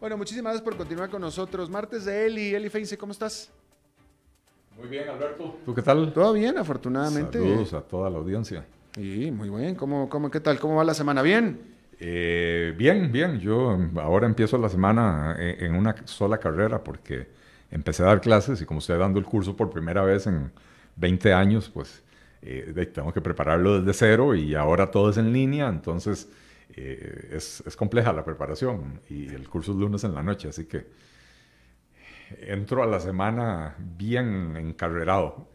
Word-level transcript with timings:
Bueno, 0.00 0.16
muchísimas 0.16 0.52
gracias 0.52 0.64
por 0.64 0.76
continuar 0.78 1.10
con 1.10 1.20
nosotros. 1.20 1.68
Martes 1.68 2.06
de 2.06 2.26
Eli. 2.26 2.54
Eli 2.54 2.70
Feinse, 2.70 2.96
¿cómo 2.96 3.12
estás? 3.12 3.50
Muy 4.78 4.88
bien, 4.88 5.06
Alberto. 5.10 5.58
¿Tú 5.66 5.74
qué 5.74 5.82
tal? 5.82 6.10
Todo 6.14 6.32
bien, 6.32 6.56
afortunadamente. 6.56 7.38
Saludos 7.38 7.74
a 7.74 7.82
toda 7.82 8.08
la 8.08 8.16
audiencia. 8.16 8.64
Sí, 8.94 9.30
muy 9.30 9.50
bien. 9.50 9.74
¿Cómo, 9.74 10.08
cómo, 10.08 10.30
¿Qué 10.30 10.40
tal? 10.40 10.58
¿Cómo 10.58 10.76
va 10.76 10.84
la 10.84 10.94
semana? 10.94 11.20
¿Bien? 11.20 11.60
Eh, 11.98 12.74
bien, 12.78 13.12
bien. 13.12 13.40
Yo 13.40 13.78
ahora 13.96 14.26
empiezo 14.26 14.56
la 14.56 14.70
semana 14.70 15.36
en 15.38 15.74
una 15.74 15.94
sola 16.06 16.38
carrera 16.38 16.82
porque 16.82 17.28
empecé 17.70 18.02
a 18.02 18.06
dar 18.06 18.22
clases 18.22 18.62
y 18.62 18.64
como 18.64 18.78
estoy 18.78 18.98
dando 18.98 19.18
el 19.18 19.26
curso 19.26 19.54
por 19.54 19.68
primera 19.68 20.02
vez 20.02 20.26
en 20.26 20.50
20 20.96 21.34
años, 21.34 21.68
pues 21.68 22.02
eh, 22.40 22.90
tengo 22.94 23.12
que 23.12 23.20
prepararlo 23.20 23.82
desde 23.82 23.92
cero 23.92 24.34
y 24.34 24.54
ahora 24.54 24.90
todo 24.90 25.10
es 25.10 25.18
en 25.18 25.30
línea, 25.30 25.68
entonces 25.68 26.30
eh, 26.76 27.30
es, 27.32 27.62
es, 27.66 27.76
compleja 27.76 28.12
la 28.12 28.24
preparación 28.24 29.00
y 29.08 29.28
el 29.28 29.48
curso 29.48 29.72
es 29.72 29.78
lunes 29.78 30.04
en 30.04 30.14
la 30.14 30.22
noche, 30.22 30.48
así 30.48 30.66
que 30.66 30.86
entro 32.40 32.82
a 32.82 32.86
la 32.86 33.00
semana 33.00 33.76
bien 33.78 34.56
encarrerado. 34.56 35.48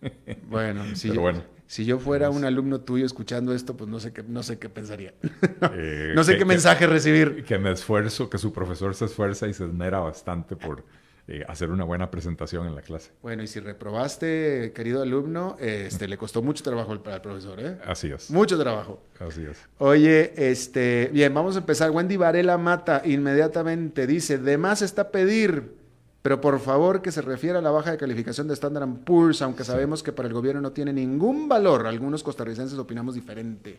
Bueno, 0.48 0.82
si, 0.96 1.12
yo, 1.12 1.30
si 1.68 1.84
yo 1.84 2.00
fuera 2.00 2.28
un 2.28 2.44
alumno 2.44 2.80
tuyo 2.80 3.06
escuchando 3.06 3.54
esto, 3.54 3.76
pues 3.76 3.88
no 3.88 4.00
sé 4.00 4.12
qué, 4.12 4.24
no 4.24 4.42
sé 4.42 4.58
qué 4.58 4.68
pensaría. 4.68 5.14
Eh, 5.74 6.12
no 6.16 6.24
sé 6.24 6.36
qué 6.36 6.44
mensaje 6.44 6.88
recibir. 6.88 7.44
Que 7.44 7.56
me 7.56 7.70
esfuerzo, 7.70 8.28
que 8.28 8.36
su 8.36 8.52
profesor 8.52 8.96
se 8.96 9.04
esfuerza 9.04 9.46
y 9.46 9.54
se 9.54 9.64
esmera 9.64 10.00
bastante 10.00 10.56
por 10.56 10.84
eh, 11.28 11.44
hacer 11.46 11.70
una 11.70 11.84
buena 11.84 12.10
presentación 12.10 12.66
en 12.66 12.74
la 12.74 12.82
clase. 12.82 13.12
Bueno, 13.22 13.44
y 13.44 13.46
si 13.46 13.60
reprobaste, 13.60 14.72
querido 14.74 15.02
alumno, 15.02 15.56
este, 15.60 16.08
le 16.08 16.18
costó 16.18 16.42
mucho 16.42 16.64
trabajo 16.64 16.90
al, 16.90 17.00
profesor, 17.00 17.60
¿eh? 17.60 17.78
Así 17.86 18.10
es. 18.10 18.28
Mucho 18.30 18.58
trabajo. 18.58 19.00
Así 19.20 19.44
es. 19.44 19.56
Oye, 19.78 20.32
este, 20.36 21.10
bien, 21.12 21.32
vamos 21.32 21.54
a 21.54 21.60
empezar. 21.60 21.92
Wendy 21.92 22.16
Varela 22.16 22.58
Mata 22.58 23.02
inmediatamente 23.04 24.08
dice, 24.08 24.38
de 24.38 24.58
más 24.58 24.82
está 24.82 25.12
pedir, 25.12 25.76
pero 26.22 26.40
por 26.40 26.58
favor 26.58 27.02
que 27.02 27.12
se 27.12 27.22
refiera 27.22 27.60
a 27.60 27.62
la 27.62 27.70
baja 27.70 27.92
de 27.92 27.98
calificación 27.98 28.48
de 28.48 28.54
Standard 28.54 28.88
Poor's, 29.04 29.42
aunque 29.42 29.62
sabemos 29.62 30.02
que 30.02 30.10
para 30.10 30.26
el 30.26 30.34
gobierno 30.34 30.60
no 30.60 30.72
tiene 30.72 30.92
ningún 30.92 31.48
valor. 31.48 31.86
Algunos 31.86 32.24
costarricenses 32.24 32.78
opinamos 32.78 33.14
diferente. 33.14 33.78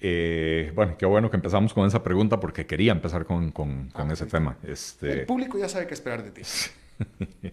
Eh, 0.00 0.72
bueno, 0.74 0.96
qué 0.96 1.06
bueno 1.06 1.30
que 1.30 1.36
empezamos 1.36 1.74
con 1.74 1.86
esa 1.86 2.02
pregunta 2.02 2.38
porque 2.38 2.66
quería 2.66 2.92
empezar 2.92 3.24
con, 3.24 3.50
con, 3.50 3.90
ah, 3.94 4.08
ese 4.12 4.26
tema. 4.26 4.56
Este... 4.62 5.20
El 5.20 5.26
público 5.26 5.58
ya 5.58 5.68
sabe 5.68 5.86
qué 5.86 5.94
esperar 5.94 6.22
de 6.22 6.30
ti. 6.30 6.42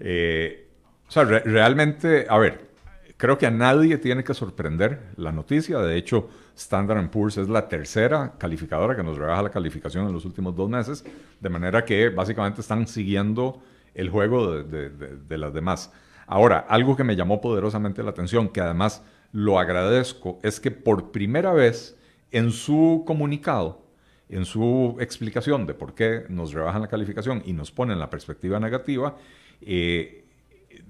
Eh, 0.00 0.68
o 1.08 1.10
sea, 1.10 1.24
realmente, 1.24 2.24
a 2.28 2.38
ver, 2.38 2.68
creo 3.16 3.36
que 3.36 3.46
a 3.46 3.50
nadie 3.50 3.98
tiene 3.98 4.22
que 4.22 4.32
sorprender 4.32 5.08
la 5.16 5.32
noticia. 5.32 5.80
De 5.80 5.96
hecho, 5.96 6.30
Standard 6.56 7.10
Poor's 7.10 7.36
es 7.36 7.48
la 7.48 7.68
tercera 7.68 8.34
calificadora 8.38 8.94
que 8.94 9.02
nos 9.02 9.18
rebaja 9.18 9.42
la 9.42 9.50
calificación 9.50 10.06
en 10.06 10.12
los 10.12 10.24
últimos 10.24 10.54
dos 10.54 10.70
meses, 10.70 11.04
de 11.40 11.48
manera 11.48 11.84
que 11.84 12.10
básicamente 12.10 12.60
están 12.60 12.86
siguiendo 12.86 13.60
el 13.92 14.08
juego 14.08 14.62
de, 14.62 14.90
de 14.90 15.36
las 15.36 15.52
demás. 15.52 15.92
Ahora, 16.28 16.66
algo 16.68 16.94
que 16.94 17.02
me 17.02 17.16
llamó 17.16 17.40
poderosamente 17.40 18.04
la 18.04 18.10
atención, 18.10 18.50
que 18.50 18.60
además 18.60 19.02
lo 19.32 19.58
agradezco, 19.58 20.38
es 20.42 20.60
que 20.60 20.70
por 20.70 21.10
primera 21.10 21.52
vez 21.52 21.96
en 22.30 22.50
su 22.50 23.04
comunicado, 23.06 23.82
en 24.28 24.44
su 24.44 24.96
explicación 25.00 25.66
de 25.66 25.74
por 25.74 25.94
qué 25.94 26.24
nos 26.28 26.52
rebajan 26.52 26.82
la 26.82 26.88
calificación 26.88 27.42
y 27.44 27.52
nos 27.52 27.70
ponen 27.70 27.98
la 27.98 28.10
perspectiva 28.10 28.60
negativa, 28.60 29.16
eh, 29.60 30.24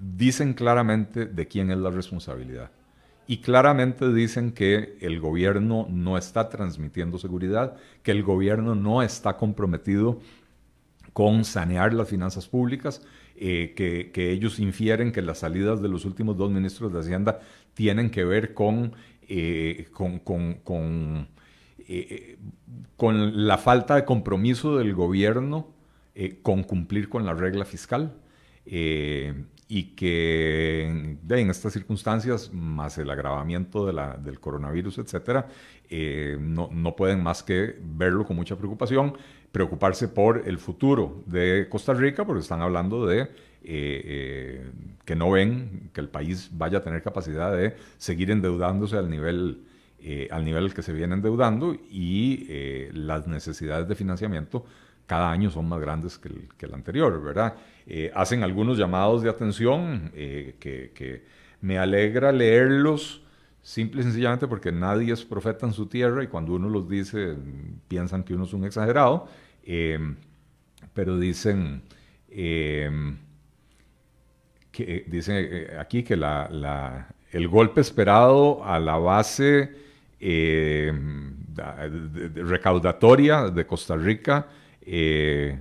dicen 0.01 0.55
claramente 0.55 1.27
de 1.27 1.47
quién 1.47 1.71
es 1.71 1.79
la 1.79 1.91
responsabilidad. 1.91 2.71
Y 3.27 3.39
claramente 3.39 4.11
dicen 4.13 4.53
que 4.53 4.97
el 5.01 5.21
gobierno 5.21 5.87
no 5.91 6.17
está 6.17 6.49
transmitiendo 6.49 7.19
seguridad, 7.19 7.77
que 8.03 8.11
el 8.11 8.23
gobierno 8.23 8.75
no 8.75 9.03
está 9.03 9.37
comprometido 9.37 10.21
con 11.13 11.45
sanear 11.45 11.93
las 11.93 12.09
finanzas 12.09 12.49
públicas, 12.49 13.03
eh, 13.41 13.73
que, 14.13 14.33
ellos 14.33 14.59
infieren 14.59 15.13
que 15.13 15.23
las 15.23 15.39
salidas 15.39 15.81
de 15.81 15.89
los 15.89 16.05
últimos 16.05 16.37
dos 16.37 16.51
ministros 16.51 16.93
de 16.93 16.99
Hacienda 16.99 17.41
tienen 17.75 18.11
que 18.11 18.25
ver 18.25 18.53
con, 18.53 18.95
eh, 19.29 19.87
con, 19.93 21.29
eh, 21.79 22.37
con, 22.97 23.47
la 23.47 23.59
falta 23.59 23.95
de 23.95 24.05
compromiso 24.05 24.77
del 24.77 24.95
gobierno 24.95 25.69
con 26.43 26.65
cumplir 26.65 27.09
con 27.09 27.25
la 27.25 27.33
regla 27.33 27.65
fiscal. 27.65 28.13
Y 29.69 29.95
que 29.95 30.85
en 31.29 31.51
estas 31.51 31.75
circunstancias, 31.75 32.51
más 32.53 32.97
el 32.99 33.11
agravamiento 33.11 33.87
del 33.87 34.41
coronavirus, 34.41 34.99
etcétera, 34.99 35.47
no, 36.41 36.71
no, 36.73 36.97
pueden 36.97 37.23
más 37.23 37.43
que 37.43 37.77
verlo 37.81 38.25
con 38.25 38.37
mucha 38.37 38.57
preocupación 38.57 39.15
preocuparse 39.53 40.09
por 40.09 40.43
el 40.47 40.59
futuro 40.59 41.23
de 41.27 41.69
Costa 41.71 41.95
Rica, 41.95 42.25
porque 42.27 42.43
están 42.43 42.61
hablando 42.61 43.07
de 43.07 43.23
eh, 43.23 43.29
eh, 43.65 44.71
que 45.05 45.17
no 45.17 45.31
ven 45.31 45.91
que 45.93 46.01
el 46.01 46.09
país 46.09 46.51
vaya 46.53 46.79
a 46.79 46.83
tener 46.83 47.03
capacidad 47.03 47.55
de 47.57 47.75
seguir 47.97 48.31
endeudándose 48.31 48.97
al 48.97 49.11
nivel, 49.11 49.63
eh, 50.01 50.29
al 50.31 50.45
nivel 50.45 50.75
que 50.75 50.83
se 50.83 50.93
viene 50.93 51.15
endeudando 51.15 51.75
y 51.75 52.47
las 52.93 53.27
necesidades 53.27 53.89
de 53.89 53.95
financiamiento 53.95 54.65
cada 55.09 55.33
año 55.33 55.51
son 55.51 55.69
más 55.69 55.81
grandes 55.81 56.19
que 56.19 56.29
el, 56.67 56.75
anterior, 56.75 57.21
¿verdad? 57.21 57.57
hacen 58.15 58.45
algunos 58.45 58.79
llamados 58.79 59.23
de 59.23 59.31
atención 59.31 60.13
que, 60.13 60.93
que 60.95 61.25
me 61.61 61.79
alegra 61.79 62.31
leerlos 62.31 63.23
simple 63.69 64.01
y 64.01 64.05
sencillamente 64.05 64.49
porque 64.49 64.73
nadie 64.73 65.13
es 65.13 65.25
profeta 65.25 65.67
en 65.67 65.75
su 65.75 65.87
tierra 65.87 66.25
y 66.25 66.29
cuando 66.29 66.55
uno 66.55 66.71
los 66.71 66.89
dice 66.89 67.37
piensan 67.87 68.23
que 68.25 68.33
uno 68.35 68.45
es 68.45 68.55
un 68.55 68.65
exagerado, 68.65 69.29
em, 69.63 70.17
pero 70.95 71.19
dicen, 71.19 71.83
que, 74.73 75.05
dicen 75.07 75.37
eh, 75.37 75.77
aquí 75.79 76.03
que 76.03 76.15
el 76.15 77.49
golpe 77.49 77.83
esperado 77.83 78.65
a 78.65 78.79
la 78.79 78.97
base 78.97 79.87
recaudatoria 82.35 83.51
de 83.51 83.67
Costa 83.67 83.97
Rica 83.97 84.47
eh, 84.91 85.59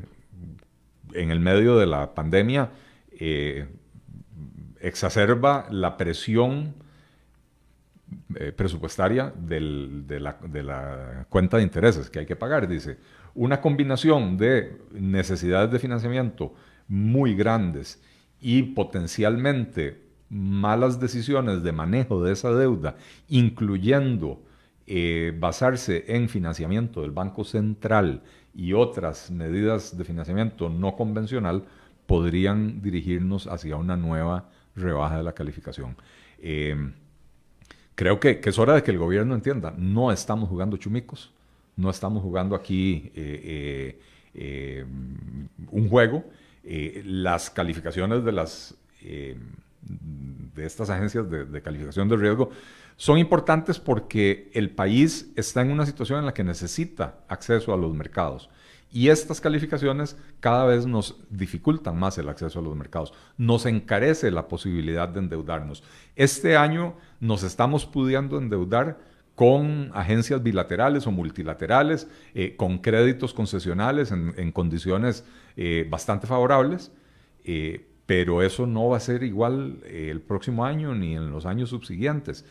en 1.12 1.32
el 1.32 1.42
medio 1.42 1.78
de 1.78 1.86
la 1.86 2.16
pandemia 2.16 2.70
eh, 3.12 3.68
exacerba 4.80 5.68
la 5.70 5.98
presión 5.98 6.76
eh, 8.36 8.54
presupuestaria 8.54 9.34
de, 9.38 9.60
la, 10.22 11.26
cuenta 11.28 11.58
de 11.58 11.64
intereses 11.64 12.10
que 12.10 12.20
hay 12.20 12.26
que 12.26 12.38
pagar. 12.38 12.70
Dice, 12.70 13.00
una 13.36 13.60
combinación 13.60 14.38
de 14.38 14.78
necesidades 14.94 15.72
de 15.72 15.80
financiamiento 15.80 16.54
muy 16.88 17.36
grandes 17.36 18.02
y 18.40 18.64
potencialmente 18.64 20.04
malas 20.30 21.02
decisiones 21.02 21.64
de 21.64 21.74
manejo 21.74 22.24
de 22.24 22.32
esa 22.32 22.52
deuda, 22.54 22.96
incluyendo 23.28 24.42
basarse 25.38 26.06
en 26.08 26.30
financiamiento 26.30 27.02
del 27.02 27.12
Banco 27.12 27.44
Central 27.44 28.22
y 28.58 28.74
otras 28.74 29.30
medidas 29.30 29.96
de 29.98 30.04
financiamiento 30.04 30.68
no 30.68 30.96
convencional, 30.96 31.64
podrían 32.08 32.82
dirigirnos 32.82 33.46
hacia 33.46 33.76
una 33.76 33.96
nueva 33.96 34.50
rebaja 34.76 35.18
de 35.18 35.24
la 35.24 35.34
calificación. 35.34 35.96
Eh, 36.40 36.76
creo 37.94 38.20
que, 38.20 38.42
es 38.44 38.60
hora 38.60 38.74
de 38.74 38.84
que 38.84 38.92
el 38.92 38.98
gobierno 38.98 39.36
entienda, 39.36 39.74
no 39.78 40.12
estamos 40.12 40.50
jugando 40.50 40.76
chumicos, 40.78 41.32
no 41.76 41.92
estamos 41.92 42.24
jugando 42.24 42.56
aquí 42.56 43.12
eh, 43.16 43.42
eh, 43.44 44.02
eh, 44.34 44.86
un 45.72 45.88
juego. 45.88 46.26
las 47.06 47.50
calificaciones 47.52 48.26
de, 48.26 48.32
las, 48.32 48.76
de 49.88 50.66
estas 50.66 50.90
agencias 50.90 51.30
de, 51.30 51.62
calificación 51.62 52.10
de 52.10 52.18
riesgo 52.18 52.50
son 52.96 53.18
importantes 53.18 53.80
porque 53.80 54.50
el 54.54 54.72
país 54.72 55.32
está 55.36 55.62
en 55.62 55.72
una 55.72 55.86
situación 55.86 56.20
en 56.20 56.26
la 56.26 56.34
que 56.34 56.44
necesita 56.44 57.20
acceso 57.28 57.74
a 57.74 57.78
los 57.78 57.94
mercados. 57.94 58.50
Y 58.92 59.10
estas 59.10 59.42
calificaciones 59.42 60.18
cada 60.40 60.66
vez 60.66 60.86
nos 60.86 61.18
dificultan 61.30 62.00
más 62.00 62.18
el 62.18 62.30
acceso 62.30 62.60
a 62.60 62.62
los 62.62 62.76
mercados, 62.76 63.14
nos 63.38 63.66
encarece 63.66 64.32
la 64.32 64.48
posibilidad 64.48 65.10
de 65.10 65.20
endeudarnos. 65.20 65.84
Este 66.16 66.56
año 66.56 66.96
nos 67.20 67.44
estamos 67.44 67.86
pudiendo 67.86 68.38
endeudar 68.38 68.98
con 69.36 69.92
agencias 69.94 70.42
bilaterales 70.42 71.06
o 71.06 71.12
multilaterales, 71.12 72.08
eh, 72.34 72.56
con 72.56 72.80
créditos 72.80 73.36
concesionales 73.36 74.12
en, 74.12 74.52
condiciones 74.52 75.26
eh, 75.56 75.86
bastante 75.88 76.26
favorables, 76.26 76.92
eh, 77.44 77.86
pero 78.08 78.42
eso 78.42 78.66
no 78.66 78.90
va 78.90 78.98
a 78.98 79.02
ser 79.02 79.22
igual 79.22 79.82
el 79.86 80.22
próximo 80.22 80.66
año 80.66 80.96
ni 80.96 81.16
en 81.16 81.30
los 81.30 81.46
años 81.46 81.70
subsiguientes. 81.70 82.46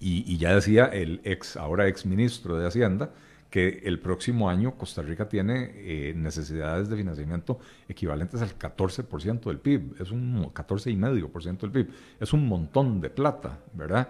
Y, 0.00 0.32
y, 0.32 0.38
ya 0.38 0.54
decía 0.54 0.86
el 0.86 1.20
ex, 1.24 1.56
ahora 1.56 1.88
ex 1.88 2.06
ministro 2.06 2.56
de 2.56 2.66
Hacienda, 2.66 3.12
que 3.50 3.82
el 3.84 4.00
próximo 4.00 4.50
año 4.50 4.76
Costa 4.76 5.02
Rica 5.02 5.28
tiene 5.28 5.70
eh, 5.74 6.12
necesidades 6.16 6.88
de 6.88 6.96
financiamiento 6.96 7.60
equivalentes 7.88 8.42
al 8.42 8.58
14% 8.58 9.44
del 9.44 9.58
PIB, 9.58 10.00
es 10.00 10.10
un 10.10 10.52
14,5% 10.52 11.60
del 11.60 11.70
PIB, 11.70 11.88
es 12.18 12.32
un 12.32 12.48
montón 12.48 13.00
de 13.00 13.10
plata, 13.10 13.60
¿verdad? 13.72 14.08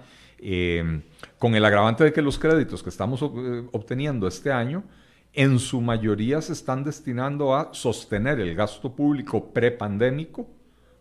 Con 1.38 1.54
el 1.54 1.64
agravante 1.64 2.04
de 2.04 2.12
que 2.12 2.22
los 2.22 2.38
créditos 2.38 2.82
que 2.82 2.88
estamos 2.88 3.20
eh, 3.22 3.66
obteniendo 3.72 4.26
este 4.26 4.50
año 4.52 4.84
en 5.34 5.58
su 5.58 5.81
mayoría 5.81 6.40
se 6.40 6.52
están 6.52 6.84
destinando 6.84 7.54
a 7.54 7.75
sostener 7.75 8.40
el 8.40 8.54
gasto 8.54 8.94
público 8.94 9.52
prepandémico, 9.52 10.48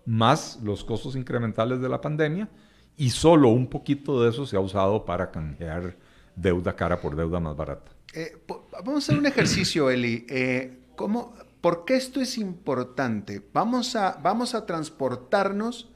más 0.05 0.59
los 0.63 0.83
costos 0.83 1.15
incrementales 1.15 1.79
de 1.79 1.89
la 1.89 2.01
pandemia, 2.01 2.49
y 2.97 3.11
solo 3.11 3.49
un 3.49 3.67
poquito 3.67 4.21
de 4.21 4.31
eso 4.31 4.45
se 4.45 4.55
ha 4.55 4.59
usado 4.59 5.05
para 5.05 5.31
canjear 5.31 5.95
deuda 6.35 6.75
cara 6.75 6.99
por 6.99 7.15
deuda 7.15 7.39
más 7.39 7.55
barata. 7.55 7.91
Eh, 8.13 8.37
vamos 8.71 8.95
a 8.95 8.97
hacer 8.97 9.17
un 9.17 9.25
ejercicio, 9.25 9.89
Eli. 9.89 10.25
Eh, 10.29 10.79
¿cómo, 10.95 11.33
¿Por 11.61 11.85
qué 11.85 11.95
esto 11.95 12.19
es 12.19 12.37
importante? 12.37 13.41
Vamos 13.53 13.95
a, 13.95 14.19
vamos 14.21 14.55
a 14.55 14.65
transportarnos 14.65 15.92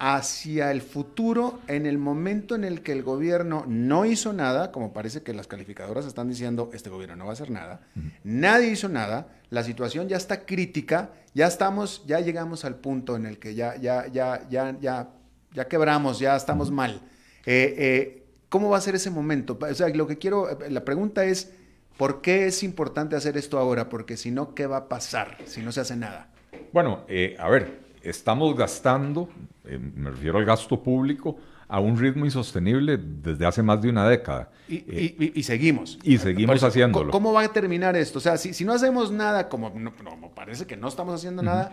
hacia 0.00 0.70
el 0.70 0.80
futuro 0.80 1.60
en 1.68 1.84
el 1.84 1.98
momento 1.98 2.54
en 2.54 2.64
el 2.64 2.82
que 2.82 2.92
el 2.92 3.02
gobierno 3.02 3.64
no 3.68 4.06
hizo 4.06 4.32
nada, 4.32 4.72
como 4.72 4.94
parece 4.94 5.22
que 5.22 5.34
las 5.34 5.46
calificadoras 5.46 6.06
están 6.06 6.26
diciendo, 6.26 6.70
este 6.72 6.88
gobierno 6.88 7.16
no 7.16 7.26
va 7.26 7.30
a 7.30 7.34
hacer 7.34 7.50
nada, 7.50 7.82
nadie 8.24 8.70
hizo 8.70 8.88
nada, 8.88 9.28
la 9.50 9.62
situación 9.62 10.08
ya 10.08 10.16
está 10.16 10.46
crítica, 10.46 11.10
ya 11.34 11.46
estamos, 11.46 12.02
ya 12.06 12.18
llegamos 12.20 12.64
al 12.64 12.76
punto 12.76 13.14
en 13.14 13.26
el 13.26 13.38
que 13.38 13.54
ya, 13.54 13.76
ya, 13.76 14.06
ya, 14.06 14.48
ya, 14.48 14.74
ya, 14.80 15.10
ya 15.52 15.68
quebramos, 15.68 16.18
ya 16.18 16.34
estamos 16.34 16.70
mal. 16.70 17.02
Eh, 17.44 17.74
eh, 17.76 18.26
¿Cómo 18.48 18.70
va 18.70 18.78
a 18.78 18.80
ser 18.80 18.94
ese 18.94 19.10
momento? 19.10 19.58
O 19.60 19.74
sea, 19.74 19.90
lo 19.90 20.06
que 20.06 20.16
quiero, 20.16 20.58
la 20.70 20.82
pregunta 20.82 21.26
es, 21.26 21.52
¿por 21.98 22.22
qué 22.22 22.46
es 22.46 22.62
importante 22.62 23.16
hacer 23.16 23.36
esto 23.36 23.58
ahora? 23.58 23.90
Porque 23.90 24.16
si 24.16 24.30
no, 24.30 24.54
¿qué 24.54 24.66
va 24.66 24.78
a 24.78 24.88
pasar 24.88 25.36
si 25.44 25.60
no 25.60 25.72
se 25.72 25.82
hace 25.82 25.94
nada? 25.94 26.30
Bueno, 26.72 27.04
eh, 27.06 27.36
a 27.38 27.50
ver, 27.50 27.89
estamos 28.02 28.56
gastando, 28.56 29.28
eh, 29.64 29.78
me 29.78 30.10
refiero 30.10 30.38
al 30.38 30.44
gasto 30.44 30.82
público, 30.82 31.38
a 31.70 31.78
un 31.78 31.96
ritmo 31.96 32.24
insostenible 32.24 32.98
desde 32.98 33.46
hace 33.46 33.62
más 33.62 33.80
de 33.80 33.88
una 33.88 34.08
década. 34.08 34.50
Y, 34.68 34.84
eh, 34.88 35.42
seguimos. 35.42 35.98
Y 36.02 36.18
seguimos 36.18 36.62
haciéndolo. 36.64 37.12
¿Cómo 37.12 37.32
va 37.32 37.42
a 37.42 37.52
terminar 37.52 37.96
esto? 37.96 38.18
O 38.18 38.20
sea, 38.20 38.36
si, 38.36 38.64
no 38.64 38.72
hacemos 38.72 39.12
nada, 39.12 39.48
como 39.48 39.70
no, 39.70 39.92
parece 40.34 40.66
que 40.66 40.76
no 40.76 40.88
estamos 40.88 41.14
haciendo 41.14 41.42
nada, 41.42 41.72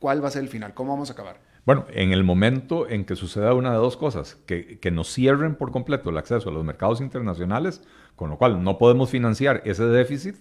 ¿cuál 0.00 0.22
va 0.22 0.28
a 0.28 0.30
ser 0.32 0.42
el 0.42 0.48
final? 0.48 0.74
¿Cómo 0.74 0.92
vamos 0.92 1.10
a 1.10 1.12
acabar? 1.12 1.38
Bueno, 1.64 1.86
en 1.92 2.12
el 2.12 2.24
momento 2.24 2.88
en 2.88 3.04
que 3.04 3.14
suceda 3.14 3.54
una 3.54 3.70
de 3.70 3.76
dos 3.76 3.96
cosas, 3.96 4.36
que, 4.46 4.80
que 4.80 4.90
nos 4.90 5.12
cierren 5.12 5.54
por 5.54 5.70
completo 5.70 6.10
el 6.10 6.18
acceso 6.18 6.48
a 6.48 6.52
los 6.52 6.64
mercados 6.64 7.00
internacionales, 7.00 7.82
con 8.16 8.30
lo 8.30 8.38
cual 8.38 8.64
no 8.64 8.78
podemos 8.78 9.10
financiar 9.10 9.62
ese 9.64 9.84
déficit, 9.84 10.36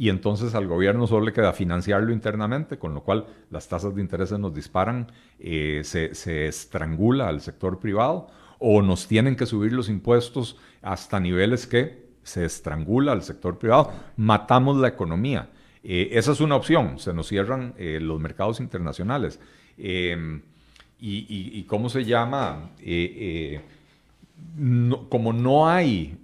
y 0.00 0.08
entonces 0.08 0.54
al 0.54 0.66
gobierno 0.66 1.06
solo 1.06 1.26
le 1.26 1.34
queda 1.34 1.52
financiarlo 1.52 2.10
internamente, 2.10 2.78
con 2.78 2.94
lo 2.94 3.02
cual 3.02 3.26
las 3.50 3.68
tasas 3.68 3.94
de 3.94 4.00
interés 4.00 4.32
nos 4.32 4.54
disparan, 4.54 5.12
eh, 5.38 5.82
se, 5.84 6.46
estrangula 6.46 7.28
al 7.28 7.42
sector 7.42 7.78
privado, 7.78 8.28
o 8.58 8.80
nos 8.80 9.06
tienen 9.06 9.36
que 9.36 9.44
subir 9.44 9.74
los 9.74 9.90
impuestos 9.90 10.56
hasta 10.80 11.20
niveles 11.20 11.66
que 11.66 12.06
se 12.22 12.46
estrangula 12.46 13.12
al 13.12 13.22
sector 13.22 13.58
privado, 13.58 13.92
matamos 14.16 14.78
la 14.78 14.88
economía. 14.88 15.50
Eh, 15.84 16.08
esa 16.12 16.32
es 16.32 16.40
una 16.40 16.56
opción, 16.56 16.98
se 16.98 17.12
nos 17.12 17.28
cierran 17.28 17.74
eh, 17.76 17.98
los 18.00 18.18
mercados 18.18 18.58
internacionales. 18.60 19.38
Em, 19.76 20.40
y, 20.98 21.62
cómo 21.64 21.90
se 21.90 22.06
llama? 22.06 22.70
como 25.10 25.34
no 25.34 25.68
hay 25.68 26.16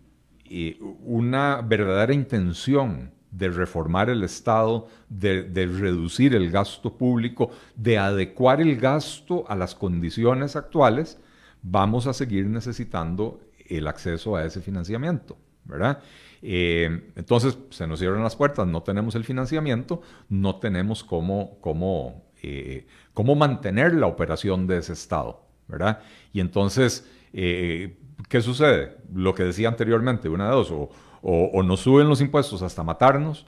una 1.04 1.60
verdadera 1.60 2.14
intención 2.14 3.14
de 3.36 3.50
reformar 3.50 4.08
el 4.08 4.22
Estado, 4.22 4.88
de, 5.08 5.42
reducir 5.66 6.34
el 6.34 6.50
gasto 6.50 6.96
público, 6.96 7.50
de 7.74 7.98
adecuar 7.98 8.60
el 8.60 8.76
gasto 8.76 9.44
a 9.48 9.54
las 9.54 9.74
condiciones 9.74 10.56
actuales, 10.56 11.18
vamos 11.62 12.06
a 12.06 12.14
seguir 12.14 12.46
necesitando 12.46 13.40
el 13.68 13.88
acceso 13.88 14.36
a 14.36 14.44
ese 14.44 14.62
financiamiento, 14.62 15.36
¿verdad? 15.64 16.02
Eh, 16.40 17.10
entonces 17.14 17.58
se 17.70 17.86
nos 17.86 17.98
cierran 17.98 18.22
las 18.22 18.36
puertas, 18.36 18.66
no 18.66 18.82
tenemos 18.82 19.14
el 19.16 19.24
financiamiento, 19.24 20.00
no 20.30 20.56
tenemos 20.56 21.04
cómo, 21.04 21.58
cómo, 21.60 22.24
eh, 22.42 22.86
cómo 23.12 23.34
mantener 23.34 23.94
la 23.94 24.06
operación 24.06 24.66
de 24.66 24.78
ese 24.78 24.94
Estado, 24.94 25.42
¿verdad? 25.68 26.00
Y 26.32 26.40
entonces, 26.40 27.06
eh, 27.34 27.98
¿qué 28.28 28.40
sucede? 28.40 28.96
Lo 29.12 29.34
que 29.34 29.42
decía 29.42 29.68
anteriormente, 29.68 30.28
una 30.30 30.46
de 30.46 30.52
dos, 30.52 30.70
o, 30.70 30.88
o, 31.22 31.62
nos 31.62 31.80
suben 31.80 32.08
los 32.08 32.20
impuestos 32.20 32.62
hasta 32.62 32.82
matarnos, 32.82 33.46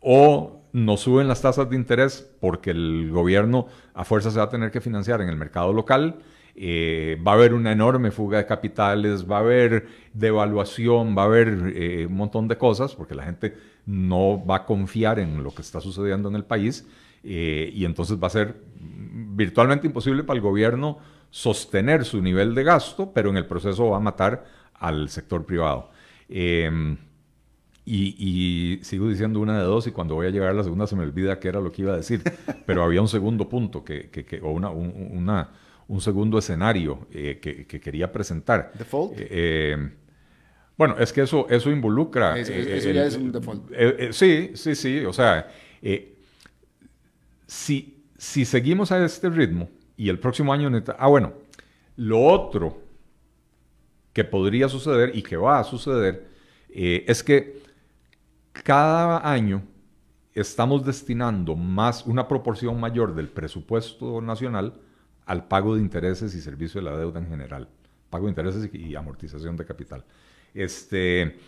o 0.00 0.60
nos 0.72 1.00
suben 1.00 1.28
las 1.28 1.42
tasas 1.42 1.68
de 1.68 1.76
interés 1.76 2.30
porque 2.40 2.70
el 2.70 3.10
gobierno 3.10 3.66
a 3.94 4.04
fuerza 4.04 4.30
se 4.30 4.38
va 4.38 4.44
a 4.44 4.48
tener 4.48 4.70
que 4.70 4.80
financiar 4.80 5.20
en 5.20 5.28
el 5.28 5.36
mercado 5.36 5.72
local, 5.72 6.20
eh, 6.54 7.18
va 7.26 7.32
a 7.32 7.34
haber 7.36 7.54
una 7.54 7.72
enorme 7.72 8.10
fuga 8.10 8.38
de 8.38 8.46
capitales, 8.46 9.30
va 9.30 9.36
a 9.36 9.40
haber 9.40 9.86
devaluación, 10.12 11.16
va 11.16 11.22
a 11.22 11.26
haber 11.26 11.72
eh, 11.74 12.06
un 12.06 12.14
montón 12.14 12.48
de 12.48 12.58
cosas, 12.58 12.94
porque 12.94 13.14
la 13.14 13.24
gente 13.24 13.56
no 13.86 14.44
va 14.44 14.56
a 14.56 14.66
confiar 14.66 15.18
en 15.18 15.42
lo 15.42 15.54
que 15.54 15.62
está 15.62 15.80
sucediendo 15.80 16.28
en 16.28 16.36
el 16.36 16.44
país, 16.44 16.86
eh, 17.22 17.70
y 17.74 17.84
entonces 17.84 18.18
va 18.22 18.26
a 18.26 18.30
ser 18.30 18.56
virtualmente 18.78 19.86
imposible 19.86 20.24
para 20.24 20.36
el 20.36 20.42
gobierno 20.42 20.98
sostener 21.30 22.04
su 22.04 22.20
nivel 22.20 22.54
de 22.54 22.64
gasto, 22.64 23.12
pero 23.12 23.30
en 23.30 23.36
el 23.36 23.46
proceso 23.46 23.90
va 23.90 23.98
a 23.98 24.00
matar 24.00 24.44
al 24.74 25.08
sector 25.08 25.44
privado. 25.44 25.90
Y, 27.92 28.78
sigo 28.82 29.08
diciendo 29.08 29.40
una 29.40 29.58
de 29.58 29.64
dos 29.64 29.86
y 29.88 29.90
cuando 29.90 30.14
voy 30.14 30.28
a 30.28 30.30
llegar 30.30 30.50
a 30.50 30.52
la 30.52 30.62
segunda 30.62 30.86
se 30.86 30.94
me 30.94 31.02
olvida 31.02 31.40
qué 31.40 31.48
era 31.48 31.60
lo 31.60 31.72
que 31.72 31.82
iba 31.82 31.92
a 31.92 31.96
decir. 31.96 32.22
Pero 32.66 32.84
había 32.84 33.00
un 33.00 33.08
segundo 33.08 33.48
punto 33.48 33.84
que, 33.84 34.10
que, 34.10 34.40
o 34.40 34.50
una, 34.50 34.70
un, 34.70 35.28
un 35.88 36.00
segundo 36.00 36.38
escenario 36.38 37.08
eh, 37.12 37.40
que, 37.42 37.80
quería 37.80 38.12
presentar. 38.12 38.70
¿Default? 38.78 39.18
Eh, 39.18 39.26
eh, 39.30 39.90
bueno, 40.76 40.96
es 40.98 41.12
que 41.12 41.22
eso, 41.22 41.48
eso 41.50 41.70
involucra... 41.70 42.38
Eso, 42.38 42.52
ya 42.52 43.06
es 43.06 43.16
un 43.16 43.32
default. 43.32 43.72
sí, 44.12 44.52
sí, 44.54 44.74
sí. 44.76 45.04
O 45.04 45.12
sea, 45.12 45.50
si, 47.46 48.04
si 48.16 48.44
seguimos 48.44 48.92
a 48.92 49.04
este 49.04 49.28
ritmo 49.30 49.68
y 49.96 50.08
el 50.08 50.20
próximo 50.20 50.52
año... 50.52 50.70
Ah, 50.96 51.08
bueno, 51.08 51.34
lo 51.96 52.22
otro 52.22 52.80
que 54.12 54.22
podría 54.22 54.68
suceder 54.68 55.10
y 55.14 55.22
que 55.22 55.36
va 55.36 55.58
a 55.58 55.64
suceder 55.64 56.28
es 56.72 57.22
que 57.24 57.60
cada 58.52 59.30
año 59.30 59.62
estamos 60.34 60.84
destinando 60.84 61.56
más, 61.56 62.06
una 62.06 62.28
proporción 62.28 62.78
mayor 62.80 63.14
del 63.14 63.28
presupuesto 63.28 64.20
nacional 64.20 64.74
al 65.26 65.46
pago 65.46 65.74
de 65.74 65.82
intereses 65.82 66.34
y 66.34 66.40
servicio 66.40 66.80
de 66.80 66.90
la 66.90 66.96
deuda 66.96 67.20
en 67.20 67.28
general, 67.28 67.68
pago 68.08 68.26
de 68.26 68.30
intereses 68.30 68.70
y, 68.72 68.94
amortización 68.96 69.56
de 69.56 69.64
capital. 69.64 70.04
Este, 70.54 71.38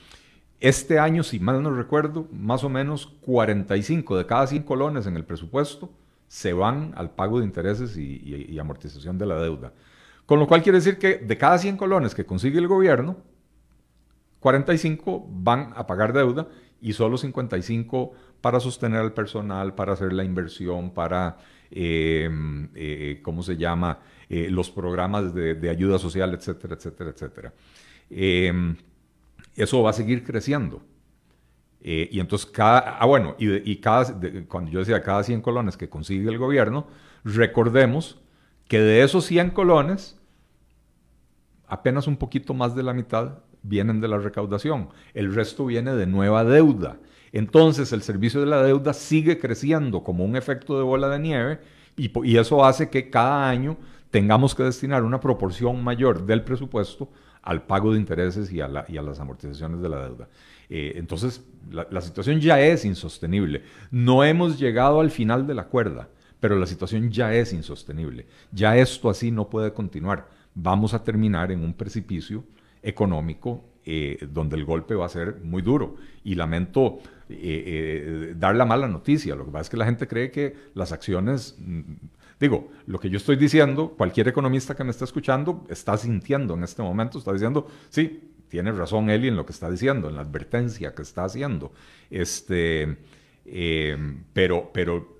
este 0.60 0.98
año, 0.98 1.22
si 1.22 1.40
mal 1.40 1.62
no 1.62 1.70
recuerdo, 1.74 2.28
más 2.32 2.62
o 2.64 2.68
menos 2.68 3.06
45 3.22 4.16
de 4.16 4.26
cada 4.26 4.46
100 4.46 4.62
colones 4.62 5.06
en 5.06 5.16
el 5.16 5.24
presupuesto 5.24 5.90
se 6.28 6.52
van 6.52 6.94
al 6.96 7.10
pago 7.10 7.40
de 7.40 7.44
intereses 7.44 7.96
y, 7.96 8.46
y 8.48 8.58
amortización 8.58 9.18
de 9.18 9.26
la 9.26 9.38
deuda. 9.38 9.72
Con 10.24 10.38
lo 10.38 10.46
cual 10.46 10.62
quiere 10.62 10.78
decir 10.78 10.98
que 10.98 11.16
de 11.16 11.36
cada 11.36 11.58
100 11.58 11.76
colones 11.76 12.14
que 12.14 12.24
consigue 12.24 12.58
el 12.58 12.68
gobierno, 12.68 13.16
45 14.40 15.26
van 15.28 15.72
a 15.76 15.86
pagar 15.86 16.12
deuda 16.12 16.48
y 16.82 16.92
solo 16.92 17.16
55 17.16 18.12
para 18.40 18.60
sostener 18.60 19.00
al 19.00 19.14
personal, 19.14 19.74
para 19.74 19.92
hacer 19.92 20.12
la 20.12 20.24
inversión, 20.24 20.92
para, 20.92 21.38
em, 21.70 22.68
eh, 22.74 23.20
¿cómo 23.22 23.42
se 23.42 23.56
llama?, 23.56 24.00
eh, 24.28 24.48
los 24.50 24.70
programas 24.70 25.32
de, 25.32 25.70
ayuda 25.70 25.98
social, 25.98 26.34
etcétera, 26.34 26.74
etcétera, 26.74 27.10
etcétera. 27.10 27.54
Em, 28.10 28.76
eso 29.54 29.82
va 29.82 29.90
a 29.90 29.92
seguir 29.92 30.24
creciendo. 30.24 30.82
Eh, 31.80 32.08
y 32.10 32.20
entonces 32.20 32.50
cada, 32.50 32.98
ah 32.98 33.06
bueno, 33.06 33.36
y, 33.38 33.76
cada, 33.76 34.18
cuando 34.48 34.70
yo 34.70 34.80
decía 34.80 35.02
cada 35.02 35.22
100 35.22 35.40
colones 35.40 35.76
que 35.76 35.88
consigue 35.88 36.28
el 36.28 36.38
gobierno, 36.38 36.86
recordemos 37.24 38.20
que 38.68 38.80
de 38.80 39.02
esos 39.02 39.24
100 39.26 39.50
colones, 39.50 40.18
apenas 41.66 42.06
un 42.06 42.16
poquito 42.16 42.54
más 42.54 42.74
de 42.74 42.82
la 42.82 42.92
mitad 42.92 43.38
vienen 43.62 44.00
de 44.00 44.08
la 44.08 44.18
recaudación, 44.18 44.88
el 45.14 45.34
resto 45.34 45.66
viene 45.66 45.94
de 45.94 46.06
nueva 46.06 46.44
deuda. 46.44 46.98
Entonces 47.32 47.92
el 47.92 48.02
servicio 48.02 48.40
de 48.40 48.46
la 48.46 48.62
deuda 48.62 48.92
sigue 48.92 49.38
creciendo 49.38 50.02
como 50.02 50.24
un 50.24 50.36
efecto 50.36 50.76
de 50.76 50.84
bola 50.84 51.08
de 51.08 51.18
nieve 51.18 51.60
y, 51.96 52.36
eso 52.36 52.64
hace 52.64 52.90
que 52.90 53.10
cada 53.10 53.48
año 53.48 53.76
tengamos 54.10 54.54
que 54.54 54.62
destinar 54.62 55.02
una 55.02 55.20
proporción 55.20 55.82
mayor 55.82 56.26
del 56.26 56.42
presupuesto 56.42 57.10
al 57.42 57.62
pago 57.62 57.92
de 57.92 57.98
intereses 57.98 58.52
y 58.52 58.60
a, 58.60 58.68
las 58.68 59.20
amortizaciones 59.20 59.80
de 59.80 59.88
la 59.88 60.04
deuda. 60.04 60.28
Eh, 60.68 60.92
entonces 60.96 61.44
la, 61.70 61.86
la 61.90 62.00
situación 62.00 62.40
ya 62.40 62.60
es 62.60 62.84
insostenible. 62.84 63.62
No 63.90 64.24
hemos 64.24 64.58
llegado 64.58 65.00
al 65.00 65.10
final 65.10 65.46
de 65.46 65.54
la 65.54 65.64
cuerda, 65.64 66.08
pero 66.38 66.58
la 66.58 66.66
situación 66.66 67.10
ya 67.10 67.32
es 67.34 67.52
insostenible. 67.52 68.26
Ya 68.52 68.76
esto 68.76 69.08
así 69.08 69.30
no 69.30 69.48
puede 69.48 69.72
continuar. 69.72 70.28
Vamos 70.54 70.92
a 70.92 71.02
terminar 71.02 71.50
en 71.50 71.64
un 71.64 71.72
precipicio 71.72 72.44
económico 72.82 73.64
eh, 73.84 74.28
donde 74.30 74.54
el 74.54 74.64
golpe 74.64 74.94
va 74.94 75.06
a 75.06 75.08
ser 75.08 75.40
muy 75.42 75.60
duro. 75.60 75.96
Y 76.22 76.36
lamento 76.36 77.00
eh, 77.28 77.36
eh, 77.36 78.34
dar 78.36 78.54
la 78.54 78.64
mala 78.64 78.86
noticia. 78.86 79.34
Lo 79.34 79.44
que 79.44 79.50
pasa 79.50 79.62
es 79.62 79.70
que 79.70 79.76
la 79.76 79.86
gente 79.86 80.06
cree 80.06 80.30
que 80.30 80.54
las 80.74 80.92
acciones, 80.92 81.56
mm, 81.58 81.80
digo, 82.38 82.70
lo 82.86 83.00
que 83.00 83.10
yo 83.10 83.16
estoy 83.16 83.34
diciendo, 83.34 83.94
cualquier 83.96 84.28
economista 84.28 84.76
que 84.76 84.84
me 84.84 84.92
está 84.92 85.04
escuchando 85.04 85.64
está 85.68 85.96
sintiendo 85.96 86.54
en 86.54 86.62
este 86.62 86.80
momento, 86.80 87.18
está 87.18 87.32
diciendo, 87.32 87.66
sí, 87.88 88.30
tiene 88.48 88.70
razón 88.70 89.10
Eli 89.10 89.26
en 89.26 89.34
lo 89.34 89.44
que 89.44 89.52
está 89.52 89.68
diciendo, 89.68 90.08
en 90.08 90.14
la 90.14 90.20
advertencia 90.20 90.94
que 90.94 91.02
está 91.02 91.24
haciendo. 91.24 91.72
Este, 92.08 92.98
pero, 94.32 94.70
pero 94.72 95.18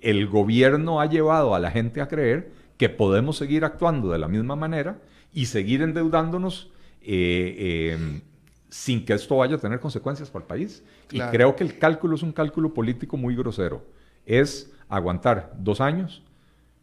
el 0.00 0.28
gobierno 0.28 1.00
ha 1.00 1.06
llevado 1.06 1.56
a 1.56 1.58
la 1.58 1.72
gente 1.72 2.00
a 2.00 2.06
creer 2.06 2.52
que 2.76 2.88
podemos 2.88 3.36
seguir 3.36 3.64
actuando 3.64 4.12
de 4.12 4.18
la 4.18 4.28
misma 4.28 4.54
manera 4.54 5.00
y 5.32 5.46
seguir 5.46 5.82
endeudándonos 5.82 6.70
eh, 7.02 7.96
eh, 7.96 8.20
sin 8.68 9.04
que 9.04 9.14
esto 9.14 9.36
vaya 9.36 9.56
a 9.56 9.58
tener 9.58 9.80
consecuencias 9.80 10.30
para 10.30 10.44
el 10.44 10.48
país. 10.48 10.82
Y 11.10 11.20
creo 11.20 11.56
que 11.56 11.64
el 11.64 11.78
cálculo 11.78 12.14
es 12.14 12.22
un 12.22 12.32
cálculo 12.32 12.72
político 12.72 13.16
muy 13.16 13.34
grosero. 13.34 13.84
Es 14.26 14.72
aguantar 14.88 15.52
dos 15.58 15.80
años 15.80 16.22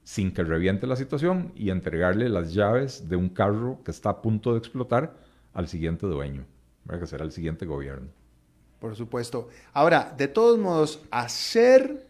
sin 0.03 0.33
que 0.33 0.43
reviente 0.43 0.88
la 0.88 0.95
situación 0.95 1.51
y 1.53 1.69
entregarle 1.69 2.29
las 2.29 2.53
llaves 2.53 3.09
de 3.09 3.17
un 3.17 3.27
carro 3.27 3.81
que 3.83 3.91
está 3.91 4.09
a 4.09 4.21
punto 4.21 4.53
de 4.53 4.59
explotar 4.59 5.17
al 5.53 5.67
siguiente 5.67 6.07
dueño, 6.07 6.45
que 6.89 7.07
será 7.07 7.25
el 7.25 7.33
siguiente 7.33 7.65
gobierno. 7.65 8.07
Por 8.79 8.95
supuesto. 8.95 9.50
Ahora, 9.74 10.13
de 10.17 10.29
todos 10.29 10.57
modos, 10.59 11.01
hacer, 11.12 12.07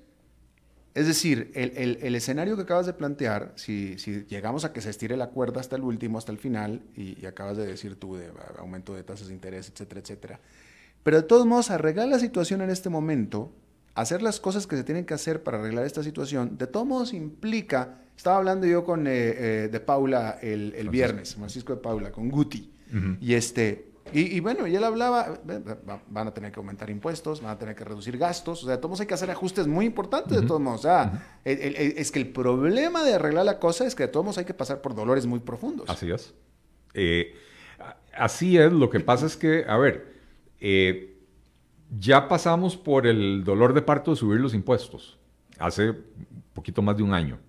es 0.97 1.05
decir, 1.05 1.51
el, 1.53 2.15
escenario 2.15 2.55
que 2.55 2.63
acabas 2.63 2.87
de 2.87 2.93
plantear, 2.93 3.53
si, 3.55 3.97
llegamos 4.27 4.65
a 4.65 4.73
que 4.73 4.81
se 4.81 4.89
estire 4.89 5.15
la 5.15 5.27
cuerda 5.27 5.61
hasta 5.61 5.75
el 5.75 5.83
último, 5.83 6.17
hasta 6.17 6.31
el 6.31 6.39
final, 6.39 6.81
y, 6.95 7.23
acabas 7.27 7.55
de 7.55 7.67
decir 7.67 7.97
tú 7.97 8.15
de 8.15 8.31
aumento 8.57 8.95
de 8.95 9.03
tasas 9.03 9.27
de 9.27 9.35
interés, 9.35 9.69
etcétera, 9.69 10.01
etcétera, 10.01 10.39
pero 11.03 11.17
de 11.17 11.23
todos 11.23 11.45
modos, 11.45 11.69
arreglar 11.69 12.07
la 12.07 12.17
situación 12.17 12.63
en 12.63 12.71
este 12.71 12.89
momento, 12.89 13.53
hacer 13.93 14.23
las 14.23 14.39
cosas 14.39 14.65
que 14.65 14.75
se 14.75 14.83
tienen 14.83 15.05
que 15.05 15.13
hacer 15.13 15.43
para 15.43 15.59
arreglar 15.59 15.85
esta 15.85 16.01
situación, 16.01 16.57
de 16.57 16.65
todos 16.65 16.87
modos 16.87 17.13
implica, 17.13 17.99
estaba 18.17 18.37
hablando 18.37 18.65
yo 18.65 18.83
con 18.83 19.05
eh, 19.05 19.11
eh, 19.13 19.69
de 19.71 19.79
Paula 19.79 20.39
el, 20.41 20.89
viernes, 20.89 21.35
Francisco 21.35 21.75
de 21.75 21.79
Paula, 21.79 22.11
con 22.11 22.29
Guti, 22.29 22.71
y 23.21 23.35
este, 23.35 23.86
y, 24.13 24.39
bueno, 24.39 24.67
y 24.67 24.75
él 24.75 24.83
hablaba, 24.83 25.39
van 26.09 26.27
a 26.27 26.33
tener 26.33 26.51
que 26.51 26.59
aumentar 26.59 26.89
impuestos, 26.89 27.41
van 27.41 27.51
a 27.51 27.57
tener 27.57 27.75
que 27.75 27.83
reducir 27.83 28.17
gastos, 28.17 28.63
o 28.63 28.65
sea, 28.65 28.75
de 28.75 28.81
todos 28.81 28.99
hay 28.99 29.07
que 29.07 29.13
hacer 29.13 29.31
ajustes 29.31 29.67
muy 29.67 29.85
importantes, 29.85 30.41
de 30.41 30.47
todos 30.47 30.61
modos. 30.61 30.81
O 30.81 30.83
sea, 30.83 31.39
es 31.43 32.11
que 32.11 32.19
el 32.19 32.29
problema 32.29 33.03
de 33.03 33.15
arreglar 33.15 33.45
la 33.45 33.59
cosa 33.59 33.85
es 33.85 33.95
que 33.95 34.03
de 34.03 34.09
todos 34.09 34.25
modos 34.25 34.37
hay 34.37 34.45
que 34.45 34.53
pasar 34.53 34.81
por 34.81 34.95
dolores 34.95 35.25
muy 35.25 35.39
profundos. 35.39 35.89
Así 35.89 36.11
es. 36.11 36.33
Eh, 36.93 37.35
así 38.17 38.57
es, 38.57 38.71
lo 38.71 38.89
que 38.89 38.99
pasa 38.99 39.25
es 39.25 39.37
que, 39.37 39.65
a 39.67 39.77
ver, 39.77 40.13
eh, 40.59 41.17
ya 41.97 42.27
pasamos 42.27 42.75
por 42.75 43.07
el 43.07 43.43
dolor 43.43 43.73
de 43.73 43.81
parto 43.81 44.11
de 44.11 44.17
subir 44.17 44.39
los 44.39 44.53
impuestos, 44.53 45.17
hace 45.59 45.93
poquito 46.53 46.81
más 46.81 46.97
de 46.97 47.03
un 47.03 47.13
año. 47.13 47.39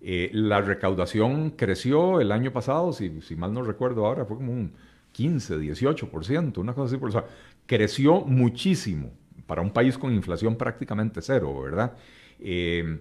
Eh, 0.00 0.30
la 0.32 0.60
recaudación 0.60 1.50
creció 1.50 2.20
el 2.20 2.32
año 2.32 2.52
pasado, 2.52 2.92
si, 2.92 3.20
si 3.22 3.36
mal 3.36 3.52
no 3.52 3.62
recuerdo 3.62 4.04
ahora, 4.04 4.24
fue 4.24 4.36
como 4.36 4.52
un 4.52 4.74
15, 5.12 5.58
18%, 5.58 6.58
una 6.58 6.74
cosa 6.74 6.86
así. 6.86 6.96
Por 6.96 7.10
eso, 7.10 7.24
creció 7.66 8.20
muchísimo 8.22 9.12
para 9.46 9.62
un 9.62 9.70
país 9.70 9.98
con 9.98 10.12
inflación 10.12 10.56
prácticamente 10.56 11.20
cero, 11.22 11.62
¿verdad? 11.62 11.92
Eh, 12.40 13.00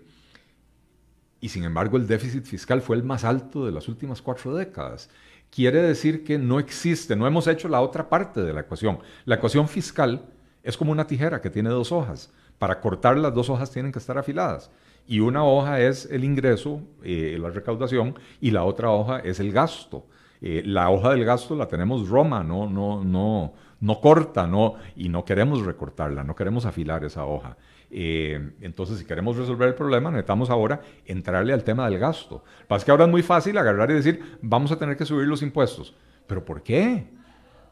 y 1.39 1.50
sin 1.50 1.63
embargo 1.63 1.98
el 1.98 2.08
déficit 2.08 2.46
fiscal 2.46 2.82
fue 2.82 2.96
el 2.96 3.03
más 3.03 3.24
alto 3.24 3.65
de 3.65 3.72
las 3.72 3.88
últimas 3.88 4.22
cuatro 4.22 4.56
décadas. 4.56 5.10
Quiere 5.50 5.82
decir 5.82 6.24
que 6.24 6.38
no 6.38 6.60
existe, 6.60 7.15
no 7.15 7.27
hemos 7.27 7.48
hecho 7.48 7.68
la 7.68 7.82
otra 7.82 8.08
parte 8.08 8.41
de 8.41 8.53
la 8.53 8.62
ecuación. 8.62 9.00
La 9.25 9.36
ecuación 9.36 9.68
fiscal 9.68 10.24
es 10.63 10.77
como 10.77 10.91
una 10.91 11.08
tijera 11.08 11.41
que 11.41 11.50
tiene 11.50 11.70
dos 11.70 11.91
hojas. 11.91 12.32
Para 12.58 12.80
cortar 12.80 13.18
las 13.18 13.34
dos 13.34 13.50
hojas 13.50 13.72
tienen 13.72 13.91
que 13.91 14.00
estar 14.00 14.18
afiladas. 14.18 14.70
Y 15.08 15.20
una 15.20 15.44
hoja 15.44 15.82
es 15.82 16.06
el 16.12 16.24
ingreso, 16.24 16.82
eh, 17.03 17.38
la 17.41 17.50
recaudación, 17.50 18.15
y 18.39 18.51
la 18.51 18.63
otra 18.63 18.91
hoja 18.91 19.20
es 19.20 19.39
el 19.39 19.51
gasto. 19.51 20.06
Eh, 20.42 20.64
la 20.66 20.90
hoja 20.90 21.12
del 21.12 21.24
gasto 21.24 21.56
la 21.56 21.68
tenemos 21.68 22.10
Roma, 22.10 22.44
no, 22.44 22.68
no, 22.68 23.04
no, 23.04 23.54
no 23.80 24.02
corta, 24.02 24.48
no, 24.48 24.76
y 24.96 25.08
no 25.08 25.24
queremos 25.24 25.64
recortarla, 25.64 26.24
no 26.24 26.36
queremos 26.36 26.66
afilar 26.66 27.06
esa 27.06 27.26
hoja. 27.26 27.58
Eh, 27.92 28.54
entonces, 28.62 28.98
si 28.98 29.06
queremos 29.06 29.38
resolver 29.38 29.68
el 29.68 29.76
problema, 29.76 30.10
necesitamos 30.10 30.50
ahora 30.50 30.82
entrarle 31.06 31.54
al 31.54 31.64
tema 31.64 31.88
del 31.90 32.00
gasto. 32.00 32.44
Pasa 32.68 32.86
que 32.86 32.92
ahora 32.92 33.04
es 33.04 33.12
muy 33.12 33.22
fácil 33.22 33.58
agarrar 33.58 33.92
y 33.92 33.96
decir, 33.96 34.38
vamos 34.42 34.72
a 34.72 34.78
tener 34.78 34.98
que 34.98 35.06
subir 35.06 35.28
los 35.28 35.44
impuestos. 35.44 35.94
¿Pero 36.26 36.44
por 36.44 36.64
qué? 36.64 37.08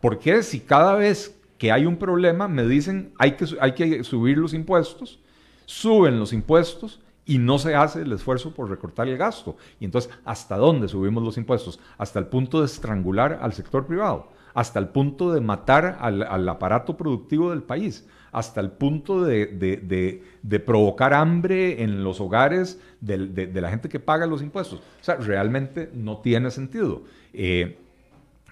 ¿Por 0.02 0.20
qué 0.20 0.44
si 0.44 0.60
cada 0.60 0.94
vez 0.96 1.40
que 1.58 1.72
hay 1.72 1.86
un 1.86 1.98
problema 1.98 2.48
me 2.48 2.66
dicen 2.66 3.14
hay 3.18 3.34
que, 3.34 3.46
hay 3.60 3.74
que 3.74 4.04
subir 4.04 4.38
los 4.38 4.54
impuestos, 4.54 5.20
suben 5.66 6.20
los 6.20 6.34
impuestos 6.34 7.02
y 7.30 7.38
no 7.38 7.60
se 7.60 7.76
hace 7.76 8.02
el 8.02 8.12
esfuerzo 8.12 8.56
por 8.56 8.72
recortar 8.72 9.08
el 9.08 9.16
gasto. 9.16 9.56
Y 9.80 9.86
entonces, 9.86 10.12
¿hasta 10.26 10.58
dónde 10.58 10.88
subimos 10.88 11.24
los 11.24 11.38
impuestos? 11.38 11.80
Hasta 12.00 12.18
el 12.18 12.26
punto 12.26 12.60
de 12.60 12.66
estrangular 12.66 13.38
al 13.44 13.54
sector 13.54 13.86
privado, 13.86 14.30
hasta 14.56 14.80
el 14.80 14.88
punto 14.88 15.32
de 15.32 15.40
matar 15.40 16.00
al, 16.02 16.50
aparato 16.50 16.98
productivo 16.98 17.52
del 17.52 17.62
país, 17.62 18.08
hasta 18.32 18.62
el 18.62 18.72
punto 18.72 19.24
de, 19.24 20.24
provocar 20.66 21.14
hambre 21.14 21.84
en 21.84 22.04
los 22.04 22.20
hogares 22.20 22.82
de, 23.00 23.52
la 23.54 23.70
gente 23.70 23.90
que 23.90 24.00
paga 24.00 24.26
los 24.26 24.42
impuestos. 24.42 24.80
O 24.80 25.04
sea, 25.04 25.18
realmente 25.18 25.92
no 25.94 26.18
tiene 26.18 26.50
sentido. 26.50 27.04
Eh, 27.32 27.78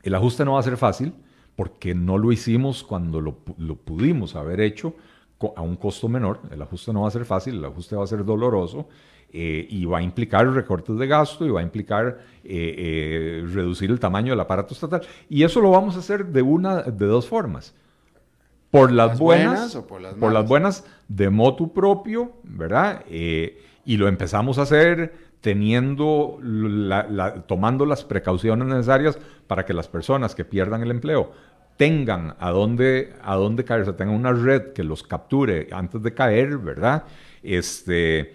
el 0.04 0.14
ajuste 0.14 0.46
no 0.46 0.54
va 0.54 0.60
a 0.60 0.64
ser 0.64 0.78
fácil 0.78 1.16
porque 1.56 1.96
no 1.96 2.20
lo 2.20 2.32
hicimos 2.32 2.84
cuando 2.84 3.22
lo 3.22 3.76
pudimos 3.76 4.36
haber 4.36 4.62
hecho 4.62 4.94
a 5.56 5.62
un 5.62 5.76
costo 5.76 6.08
menor. 6.10 6.40
El 6.52 6.62
ajuste 6.62 6.94
no 6.94 7.02
va 7.02 7.08
a 7.08 7.12
ser 7.12 7.26
fácil, 7.26 7.56
el 7.56 7.66
ajuste 7.66 7.96
va 7.96 8.04
a 8.04 8.08
ser 8.08 8.26
doloroso 8.26 8.88
eh, 9.32 9.68
y 9.70 9.86
va 9.86 10.00
a 10.00 10.02
implicar 10.02 10.48
recortes 10.48 10.98
de 10.98 11.06
gasto 11.06 11.46
y 11.46 11.50
va 11.50 11.60
a 11.60 11.64
implicar 11.64 12.20
eh, 12.44 12.76
eh, 12.78 13.46
reducir 13.46 13.92
el 13.92 14.00
tamaño 14.00 14.32
del 14.32 14.40
aparato 14.40 14.74
estatal. 14.74 15.02
Y 15.30 15.44
eso 15.44 15.60
lo 15.62 15.72
vamos 15.72 15.96
a 15.96 16.00
hacer 16.00 16.28
de 16.28 16.42
una 16.42 16.84
de 16.84 17.06
dos 17.06 17.28
formas. 17.28 17.76
Por 18.72 18.92
las, 18.92 19.18
buenas, 19.18 19.76
o 19.76 19.88
por, 19.88 20.02
las, 20.02 20.16
por 20.16 20.32
las, 20.34 20.48
buenas 20.48 20.86
de 21.08 21.30
motu 21.30 21.72
propio, 21.72 22.34
¿verdad? 22.44 23.06
y 23.08 23.96
lo 23.96 24.10
empezamos 24.10 24.58
a 24.58 24.64
hacer 24.64 25.14
teniendo 25.40 26.38
tomando 27.48 27.86
las 27.86 28.04
precauciones 28.04 28.68
necesarias 28.68 29.18
para 29.48 29.66
que 29.66 29.74
las 29.74 29.88
personas 29.88 30.36
que 30.36 30.44
pierdan 30.44 30.82
el 30.82 30.92
empleo 30.92 31.32
tengan 31.78 32.36
a 32.40 32.50
dónde, 32.52 33.14
a 33.22 33.36
dónde 33.36 33.64
caer, 33.64 33.82
o 33.82 33.86
sea, 33.86 33.96
tengan 33.96 34.16
una 34.16 34.34
red 34.34 34.74
que 34.74 34.84
los 34.84 35.04
capture 35.04 35.70
antes 35.72 36.02
de 36.02 36.14
caer, 36.14 36.58
¿verdad? 36.58 37.04
Este, 37.44 38.34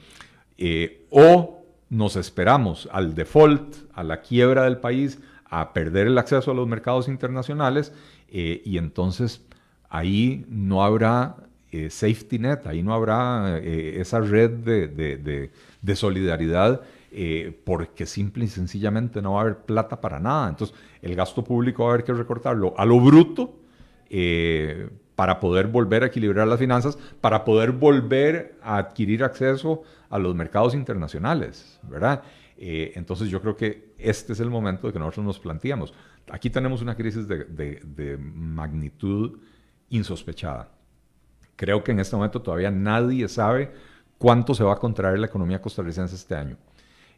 eh, 0.57 1.05
o 1.11 1.65
nos 1.91 2.17
esperamos 2.17 2.89
al 2.93 3.15
default, 3.15 3.75
a 3.93 4.03
la 4.03 4.23
quiebra 4.23 4.65
del 4.65 4.79
país, 4.79 5.19
a 5.45 5.73
perder 5.73 6.07
el 6.07 6.17
acceso 6.17 6.53
a 6.53 6.55
los 6.55 6.67
mercados 6.67 7.09
internacionales 7.09 7.93
eh, 8.31 8.63
y 8.65 8.79
entonces 8.79 9.43
ahí 9.91 10.47
no 10.49 10.83
habrá 10.83 11.37
eh, 11.71 11.91
safety 11.91 12.39
net, 12.39 12.67
ahí 12.67 12.83
no 12.83 12.95
habrá 12.95 13.59
esa 13.59 14.21
red 14.21 14.51
de, 14.51 15.51
de 15.83 15.97
solidaridad 15.97 16.83
eh, 17.15 17.61
porque 17.65 18.07
simple 18.07 18.47
y 18.47 18.49
sencillamente 18.49 19.21
no 19.21 19.35
va 19.35 19.41
a 19.41 19.43
haber 19.43 19.59
plata 19.59 20.01
para 20.01 20.19
nada. 20.19 20.49
Entonces, 20.49 20.75
el 21.03 21.15
gasto 21.15 21.45
público 21.45 21.85
va 21.85 21.91
a 21.91 21.93
haber 21.95 22.05
que 22.05 22.15
recortarlo 22.15 22.73
a 22.79 22.87
lo 22.87 22.99
bruto 23.01 23.55
eh, 24.09 24.89
para 25.15 25.39
poder 25.39 25.67
volver 25.67 26.05
a 26.05 26.07
equilibrar 26.07 26.49
las 26.49 26.59
finanzas, 26.59 26.97
para 27.21 27.45
poder 27.45 27.73
volver 27.73 28.57
a 28.63 28.79
adquirir 28.79 29.25
acceso 29.25 29.83
a 30.09 30.19
los 30.19 30.35
mercados 30.35 30.75
internacionales, 30.75 31.79
¿verdad? 31.83 32.23
Eh, 32.57 32.93
entonces 32.95 33.29
yo 33.29 33.43
creo 33.43 33.57
que 33.57 33.93
este 33.99 34.33
es 34.33 34.41
el 34.41 34.49
momento 34.49 34.87
de 34.87 34.95
que 34.95 34.99
nosotros 34.99 35.27
nos 35.27 35.39
planteamos. 35.39 35.93
Aquí 36.31 36.49
tenemos 36.49 36.81
una 36.81 36.97
crisis 36.97 37.29
de, 37.29 37.45
de 37.45 38.17
magnitud 38.17 39.39
insospechada. 39.91 40.71
Creo 41.57 41.85
que 41.85 41.93
en 41.93 42.01
este 42.01 42.17
momento 42.17 42.41
todavía 42.41 42.71
nadie 42.71 43.29
sabe 43.29 43.71
cuánto 44.17 44.55
se 44.55 44.65
va 44.65 44.73
a 44.73 44.77
contraer 44.77 45.19
la 45.19 45.27
economía 45.27 45.61
costarricense 45.61 46.15
este 46.15 46.35
año. 46.35 46.57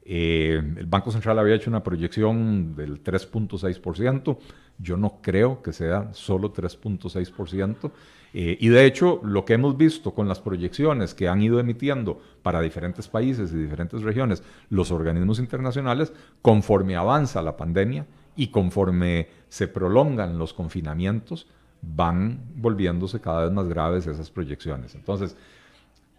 Eh, 0.05 0.61
el 0.77 0.87
Banco 0.87 1.11
Central 1.11 1.39
había 1.39 1.55
hecho 1.55 1.71
una 1.71 1.83
proyección 1.83 2.77
del 2.77 3.03
3.6%. 3.03 4.39
Yo 4.79 4.97
no 4.97 5.21
creo 5.23 5.63
que 5.63 5.73
sea 5.73 6.13
solo 6.13 6.53
3.6%. 6.53 7.91
Eh, 8.37 8.59
y 8.61 8.69
de 8.69 8.85
hecho, 8.85 9.21
lo 9.23 9.45
que 9.45 9.55
hemos 9.55 9.77
visto 9.77 10.13
con 10.13 10.29
las 10.29 10.41
proyecciones 10.41 11.15
que 11.15 11.29
han 11.29 11.41
ido 11.41 11.61
emitiendo 11.61 12.21
para 12.43 12.61
diferentes 12.61 13.09
países 13.09 13.53
y 13.53 13.57
diferentes 13.57 14.03
regiones 14.03 14.43
los 14.71 14.91
organismos 14.91 15.39
internacionales, 15.39 16.13
conforme 16.43 16.97
avanza 16.97 17.41
la 17.43 17.57
pandemia 17.57 18.07
y 18.37 18.49
conforme 18.49 19.29
se 19.49 19.69
prolongan 19.69 20.37
los 20.37 20.53
confinamientos, 20.53 21.47
van 21.81 22.41
volviéndose 22.57 23.21
cada 23.21 23.45
vez 23.45 23.53
más 23.53 23.69
graves 23.69 24.07
esas 24.09 24.31
proyecciones. 24.31 24.97
Entonces, 24.97 25.37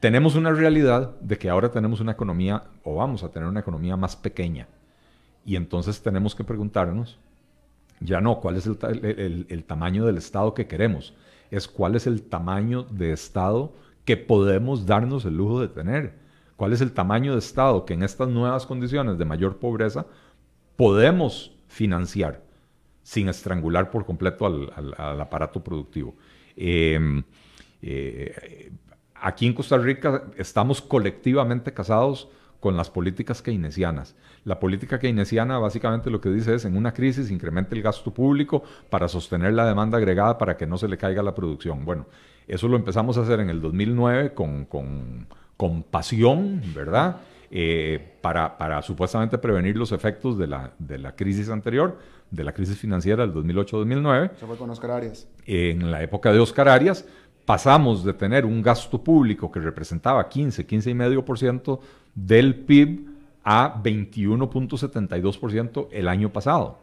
tenemos 0.06 0.36
una 0.36 0.52
realidad 0.52 1.20
de 1.20 1.36
que 1.36 1.50
ahora 1.50 1.72
tenemos 1.72 2.00
una 2.00 2.12
economía, 2.12 2.62
o 2.84 2.98
vamos 2.98 3.24
a 3.24 3.30
tener 3.30 3.50
una 3.50 3.62
economía 3.62 3.98
más 3.98 4.16
pequeña. 4.16 4.68
Y 5.44 5.56
entonces 5.56 6.00
tenemos 6.00 6.36
que 6.36 6.44
preguntarnos, 6.44 7.18
ya 8.00 8.22
no 8.22 8.40
cuál 8.40 8.58
es 8.58 8.68
el, 8.68 9.64
tamaño 9.66 10.06
del 10.06 10.18
Estado 10.18 10.54
que 10.54 10.68
queremos, 10.68 11.16
es 11.50 11.68
cuál 11.68 11.96
es 11.96 12.06
el 12.06 12.22
tamaño 12.22 12.84
de 12.84 13.14
Estado 13.14 13.74
que 14.06 14.16
podemos 14.16 14.86
darnos 14.86 15.26
el 15.26 15.38
lujo 15.38 15.60
de 15.60 15.70
tener. 15.70 16.14
¿Cuál 16.56 16.74
es 16.74 16.82
el 16.82 16.92
tamaño 16.92 17.34
de 17.34 17.40
Estado 17.40 17.84
que 17.84 17.96
en 17.96 18.04
estas 18.04 18.30
nuevas 18.30 18.68
condiciones 18.68 19.18
de 19.18 19.26
mayor 19.26 19.58
pobreza 19.58 20.06
podemos 20.76 21.52
financiar? 21.68 22.46
sin 23.02 23.30
estrangular 23.30 23.92
por 23.92 24.04
completo 24.04 24.48
al, 24.48 25.22
aparato 25.22 25.64
productivo. 25.64 26.16
Em, 26.56 27.22
eh, 27.84 28.72
aquí 29.22 29.48
en 29.48 29.54
Costa 29.54 29.78
Rica 29.78 30.24
estamos 30.38 30.82
colectivamente 30.82 31.74
casados 31.74 32.30
con 32.60 32.76
las 32.76 32.90
políticas 32.90 33.42
keynesianas. 33.42 34.16
La 34.44 34.60
política 34.60 34.98
keynesiana 35.00 35.60
básicamente 35.60 36.10
lo 36.10 36.20
que 36.20 36.30
dice 36.30 36.56
es 36.56 36.66
en 36.66 36.76
una 36.78 36.94
crisis 36.94 37.30
incremente 37.30 37.76
el 37.76 37.82
gasto 37.82 38.12
público 38.12 38.64
para 38.90 39.08
sostener 39.08 39.54
la 39.54 39.68
demanda 39.68 39.98
agregada 39.98 40.38
para 40.38 40.58
que 40.58 40.66
no 40.66 40.78
se 40.78 40.88
le 40.88 40.98
caiga 40.98 41.22
la 41.22 41.36
producción. 41.36 41.86
Bueno, 41.86 42.08
eso 42.48 42.68
lo 42.68 42.76
empezamos 42.76 43.18
a 43.18 43.22
hacer 43.22 43.40
en 43.40 43.50
el 43.50 43.62
2009 43.62 44.34
con, 44.34 44.66
con, 44.66 45.84
pasión, 45.84 46.62
¿verdad? 46.76 47.18
Eh, 47.52 48.16
para, 48.22 48.58
para, 48.58 48.82
supuestamente 48.82 49.38
prevenir 49.38 49.78
los 49.78 49.92
efectos 49.92 50.38
de 50.38 50.48
la, 50.48 50.72
de 50.80 50.98
la 50.98 51.16
crisis 51.16 51.50
anterior, 51.50 52.00
de 52.32 52.44
la 52.44 52.54
crisis 52.54 52.78
financiera 52.78 53.26
del 53.26 53.34
2008-2009. 53.36 54.32
Eso 54.36 54.48
fue 54.48 54.58
con 54.58 54.70
Oscar 54.70 54.92
Arias. 54.92 55.28
En 55.46 55.92
la 55.92 56.02
época 56.02 56.34
de 56.34 56.40
Oscar 56.40 56.68
Arias 56.68 57.06
pasamos 57.46 58.04
de 58.04 58.14
tener 58.14 58.46
un 58.46 58.62
gasto 58.62 59.04
público 59.04 59.52
que 59.52 59.60
representaba 59.60 60.28
15, 60.28 60.68
15,5% 60.68 61.80
del 62.16 62.56
PIB 62.56 63.06
a 63.44 63.80
21.72% 63.82 65.88
el 65.92 66.08
año 66.08 66.34
pasado, 66.34 66.80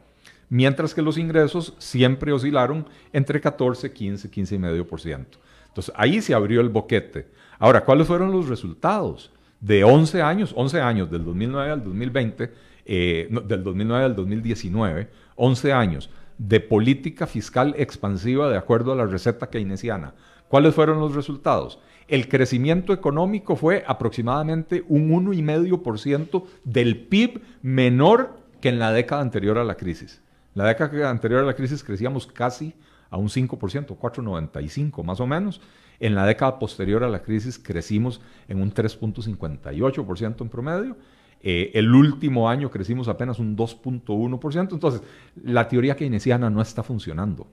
mientras 0.49 0.95
que 0.95 1.03
los 1.03 1.19
ingresos 1.19 1.75
siempre 1.79 2.33
oscilaron 2.33 2.87
entre 3.13 3.41
14, 3.41 3.93
15, 3.93 4.31
15,5%. 4.31 5.27
Entonces 5.69 5.93
ahí 5.97 6.21
se 6.21 6.35
abrió 6.35 6.61
el 6.61 6.69
boquete. 6.69 7.27
Ahora, 7.59 7.85
¿cuáles 7.85 8.07
fueron 8.07 8.31
los 8.31 8.49
resultados? 8.49 9.33
De 9.61 9.83
11 9.85 10.23
años, 10.23 10.53
11 10.57 10.81
años, 10.81 11.11
del 11.11 11.25
2009 11.25 11.71
al 11.71 11.85
2020, 11.85 12.53
eh, 12.85 13.29
del 13.45 13.65
2009 13.65 14.05
al 14.05 14.17
2019, 14.17 15.09
11 15.37 15.73
años 15.73 16.11
de 16.39 16.61
política 16.61 17.27
fiscal 17.27 17.75
expansiva 17.79 18.51
de 18.51 18.57
acuerdo 18.57 18.93
a 18.93 18.97
la 18.97 19.07
receta 19.07 19.49
keynesiana. 19.49 20.15
¿Cuáles 20.53 20.75
fueron 20.75 21.01
los 21.01 21.15
resultados? 21.15 21.79
El 22.09 22.29
crecimiento 22.29 22.93
económico 22.93 23.57
fue 23.57 23.85
aproximadamente 23.87 24.85
un 24.87 25.09
1,5% 25.11 26.45
del 26.63 27.07
PIB 27.07 27.41
menor 27.63 28.39
que 28.61 28.69
en 28.69 28.79
la 28.79 28.93
década 28.93 29.23
anterior 29.23 29.57
a 29.57 29.65
la 29.65 29.77
crisis. 29.77 30.21
La 30.53 30.67
década 30.67 31.09
anterior 31.09 31.41
a 31.41 31.47
la 31.47 31.55
crisis 31.55 31.83
crecíamos 31.83 32.27
casi 32.27 32.75
a 33.09 33.17
un 33.17 33.29
5%, 33.29 33.49
4,95 33.97 35.03
más 35.03 35.21
o 35.21 35.27
menos. 35.27 35.63
En 36.01 36.15
la 36.15 36.27
década 36.27 36.59
posterior 36.59 37.03
a 37.03 37.09
la 37.09 37.23
crisis 37.23 37.59
crecimos 37.59 38.21
en 38.47 38.61
un 38.61 38.75
3.58% 38.75 40.43
en 40.43 40.49
promedio. 40.51 40.99
Eh, 41.41 41.71
el 41.73 41.95
último 41.95 42.51
año 42.51 42.71
crecimos 42.71 43.09
apenas 43.09 43.39
un 43.39 43.57
2.1%. 43.57 44.73
Entonces, 44.75 45.01
la 45.43 45.67
teoría 45.67 45.97
keynesiana 45.97 46.51
no 46.51 46.61
está 46.61 46.83
funcionando 46.83 47.47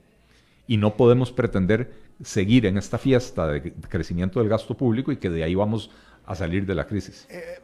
y 0.70 0.76
no 0.76 0.96
podemos 0.96 1.32
pretender 1.32 1.90
seguir 2.22 2.64
en 2.64 2.78
esta 2.78 2.96
fiesta 2.96 3.48
de 3.48 3.72
crecimiento 3.88 4.38
del 4.38 4.48
gasto 4.48 4.76
público 4.76 5.10
y 5.10 5.16
que 5.16 5.28
de 5.28 5.42
ahí 5.42 5.56
vamos 5.56 5.90
a 6.24 6.36
salir 6.36 6.64
de 6.64 6.76
la 6.76 6.86
crisis. 6.86 7.26
Eh, 7.28 7.58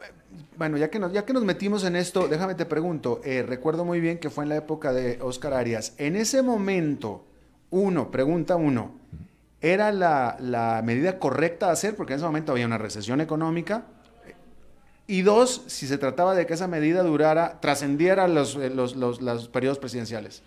bueno, 0.57 0.75
ya 0.75 0.89
que, 0.89 0.99
nos, 0.99 1.13
ya 1.13 1.23
que 1.23 1.31
nos 1.31 1.45
metimos 1.45 1.85
en 1.85 1.95
esto, 1.95 2.27
déjame 2.27 2.55
te 2.55 2.65
pregunto, 2.65 3.21
eh, 3.23 3.43
recuerdo 3.47 3.85
muy 3.85 4.01
bien 4.01 4.17
que 4.17 4.29
fue 4.29 4.43
en 4.43 4.49
la 4.49 4.57
época 4.57 4.91
de 4.91 5.19
Oscar 5.21 5.53
Arias. 5.53 5.93
En 5.97 6.17
ese 6.17 6.41
momento, 6.41 7.23
uno, 7.69 8.11
pregunta 8.11 8.57
uno, 8.57 8.99
¿era 9.61 9.93
la, 9.93 10.81
medida 10.83 11.17
correcta 11.17 11.67
de 11.67 11.71
hacer? 11.71 11.95
Porque 11.95 12.11
en 12.11 12.17
ese 12.17 12.25
momento 12.25 12.51
había 12.51 12.65
una 12.65 12.77
recesión 12.77 13.21
económica. 13.21 13.85
Y 15.07 15.21
dos, 15.21 15.63
si 15.67 15.87
se 15.87 15.97
trataba 15.97 16.35
de 16.35 16.45
que 16.45 16.55
esa 16.55 16.67
medida 16.67 17.03
durara, 17.03 17.61
trascendiera 17.61 18.27
los, 18.27 18.55
los, 18.55 18.97
los 18.97 19.47
periodos 19.47 19.79
presidenciales. 19.79 20.43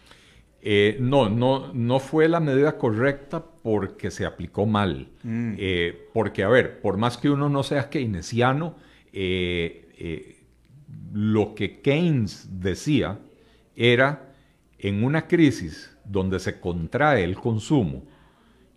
Eh, 0.63 0.99
no, 1.01 1.31
no, 1.31 1.73
no 1.73 2.01
fue 2.01 2.29
la 2.29 2.39
medida 2.39 2.77
correcta 2.77 3.43
porque 3.63 4.11
se 4.11 4.27
aplicó 4.27 4.67
mal. 4.67 5.09
Mm. 5.23 5.55
Eh, 5.59 6.09
porque, 6.13 6.43
a 6.43 6.49
ver, 6.49 6.81
por 6.81 6.97
más 6.97 7.17
que 7.17 7.31
uno 7.31 7.49
no 7.49 7.63
sea 7.63 7.89
keynesiano, 7.89 8.77
eh, 9.13 10.37
lo 11.13 11.55
que 11.55 11.81
Keynes 11.81 12.49
decía 12.61 13.19
era 13.75 14.35
en 14.79 15.03
una 15.03 15.27
crisis 15.27 15.97
donde 16.05 16.39
se 16.39 16.61
contrae 16.61 17.25
el 17.25 17.37
consumo, 17.37 18.05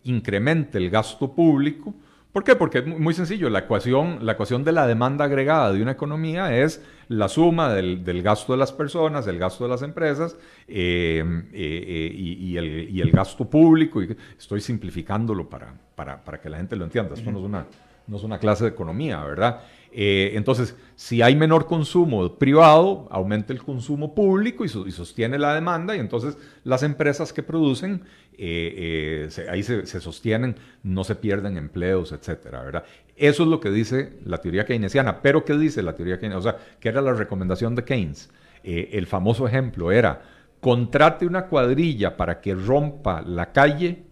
incremente 0.04 0.78
el 0.78 0.90
gasto 0.90 1.34
público, 1.34 1.94
¿Por 2.34 2.44
qué? 2.44 2.56
Porque 2.56 2.80
es 2.80 2.88
muy 2.88 3.14
sencillo. 3.14 3.48
La 3.52 3.60
ecuación, 3.60 4.26
la 4.26 4.32
ecuación 4.32 4.64
de 4.64 4.72
la 4.72 4.88
demanda 4.88 5.26
agregada 5.26 5.72
de 5.72 5.84
una 5.84 5.92
economía 5.92 6.58
es 6.58 6.84
la 7.08 7.30
suma 7.30 7.72
del, 7.72 8.24
gasto 8.24 8.54
de 8.54 8.58
las 8.58 8.72
personas, 8.72 9.28
el 9.28 9.38
gasto 9.38 9.66
de 9.66 9.70
las 9.70 9.84
empresas 9.84 10.36
eh, 10.68 11.24
eh, 11.54 12.12
eh, 12.12 12.12
y, 12.16 12.58
el, 13.00 13.12
gasto 13.12 13.48
público. 13.48 14.02
Y 14.02 14.18
estoy 14.36 14.62
simplificándolo 14.62 15.48
para, 15.48 15.76
para, 15.96 16.42
que 16.42 16.50
la 16.50 16.58
gente 16.58 16.76
lo 16.76 16.86
entienda. 16.86 17.14
Esto 17.14 17.32
no 17.32 17.38
es 17.38 17.46
una, 17.46 17.68
no 18.08 18.18
es 18.18 18.24
una 18.24 18.40
clase 18.40 18.64
de 18.64 18.72
economía, 18.72 19.24
¿verdad? 19.24 19.62
Entonces, 19.96 20.76
si 20.96 21.22
hay 21.22 21.36
menor 21.36 21.68
consumo 21.68 22.36
privado, 22.36 23.08
aumenta 23.12 23.54
el 23.54 23.62
consumo 23.62 24.16
público 24.16 24.66
y, 24.66 24.70
sostiene 24.70 25.38
la 25.38 25.54
demanda 25.54 25.96
y 25.96 26.00
entonces 26.00 26.38
las 26.64 26.84
empresas 26.84 27.34
que 27.34 27.44
producen 27.44 28.04
eh, 28.38 29.30
eh, 29.38 29.48
ahí 29.50 29.64
se, 29.64 29.86
sostienen, 29.86 30.56
no 30.82 31.04
se 31.04 31.16
pierden 31.16 31.58
empleos, 31.58 32.12
etcétera, 32.12 32.64
¿verdad? 32.64 32.86
Eso 33.16 33.44
es 33.44 33.50
lo 33.50 33.60
que 33.60 33.70
dice 33.70 34.18
la 34.26 34.40
teoría 34.40 34.66
keynesiana. 34.66 35.22
Pero 35.22 35.46
¿qué 35.46 35.58
dice 35.58 35.84
la 35.84 35.96
teoría 35.96 36.20
keynesiana? 36.20 36.40
O 36.40 36.42
sea, 36.42 36.58
¿qué 36.80 36.90
era 36.90 37.02
la 37.02 37.14
recomendación 37.14 37.76
de 37.76 37.84
Keynes? 37.84 38.32
Eh, 38.64 38.92
el 38.94 39.08
famoso 39.08 39.48
ejemplo 39.48 39.92
era, 39.92 40.24
contrate 40.60 41.26
una 41.26 41.48
cuadrilla 41.48 42.18
para 42.18 42.42
que 42.42 42.56
rompa 42.56 43.22
la 43.22 43.52
calle 43.52 44.04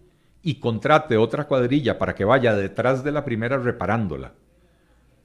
y 0.42 0.56
contrate 0.56 1.16
otra 1.16 1.44
cuadrilla 1.44 1.98
para 1.98 2.14
que 2.14 2.24
vaya 2.24 2.54
detrás 2.54 3.02
de 3.02 3.12
la 3.12 3.24
primera 3.24 3.58
reparándola. 3.58 4.34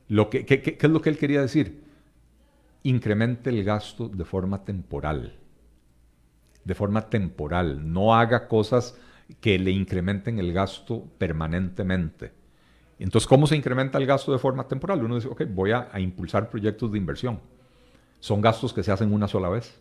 Lo 0.07 0.29
que, 0.29 0.45
¿Qué 0.45 0.77
es 0.79 0.89
lo 0.89 1.01
que 1.01 1.09
él 1.09 1.17
quería 1.17 1.41
decir? 1.41 1.83
Incremente 2.83 3.49
el 3.49 3.63
gasto 3.63 4.07
de 4.07 4.23
forma 4.23 4.63
temporal 4.63 5.37
de 6.67 6.75
forma 6.75 7.09
temporal, 7.09 7.93
no 7.93 8.13
haga 8.13 8.49
cosas 8.49 8.97
que 9.39 9.57
le 9.57 9.71
incrementen 9.71 10.37
el 10.37 10.51
gasto 10.51 11.01
permanentemente. 11.17 12.33
Entonces, 12.99 13.25
¿cómo 13.25 13.47
se 13.47 13.55
incrementa 13.55 13.97
el 13.97 14.05
gasto 14.05 14.33
de 14.33 14.37
forma 14.37 14.67
temporal? 14.67 15.01
Uno 15.01 15.15
dice, 15.15 15.29
ok, 15.29 15.43
voy 15.47 15.71
a, 15.71 15.89
impulsar 15.97 16.49
proyectos 16.49 16.91
de 16.91 16.97
inversión. 16.97 17.39
Son 18.19 18.41
gastos 18.41 18.73
que 18.73 18.83
se 18.83 18.91
hacen 18.91 19.13
una 19.13 19.29
sola 19.29 19.47
vez. 19.47 19.79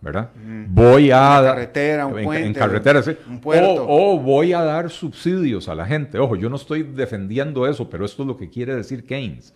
¿Verdad? 0.00 0.30
Mm. 0.36 0.74
Voy 0.74 1.10
a... 1.10 1.38
En 1.38 1.44
carretera, 1.44 2.06
un 2.06 2.12
puente. 2.12 2.46
En, 2.46 2.54
carretera, 2.54 3.02
sí. 3.02 3.16
Un 3.28 3.40
puerto. 3.40 3.84
O, 3.88 4.18
voy 4.18 4.52
a 4.52 4.62
dar 4.62 4.90
subsidios 4.90 5.68
a 5.68 5.74
la 5.74 5.86
gente. 5.86 6.18
Ojo, 6.18 6.36
yo 6.36 6.48
no 6.48 6.56
estoy 6.56 6.84
defendiendo 6.84 7.66
eso, 7.66 7.90
pero 7.90 8.04
esto 8.04 8.22
es 8.22 8.28
lo 8.28 8.36
que 8.36 8.48
quiere 8.48 8.76
decir 8.76 9.04
Keynes. 9.04 9.54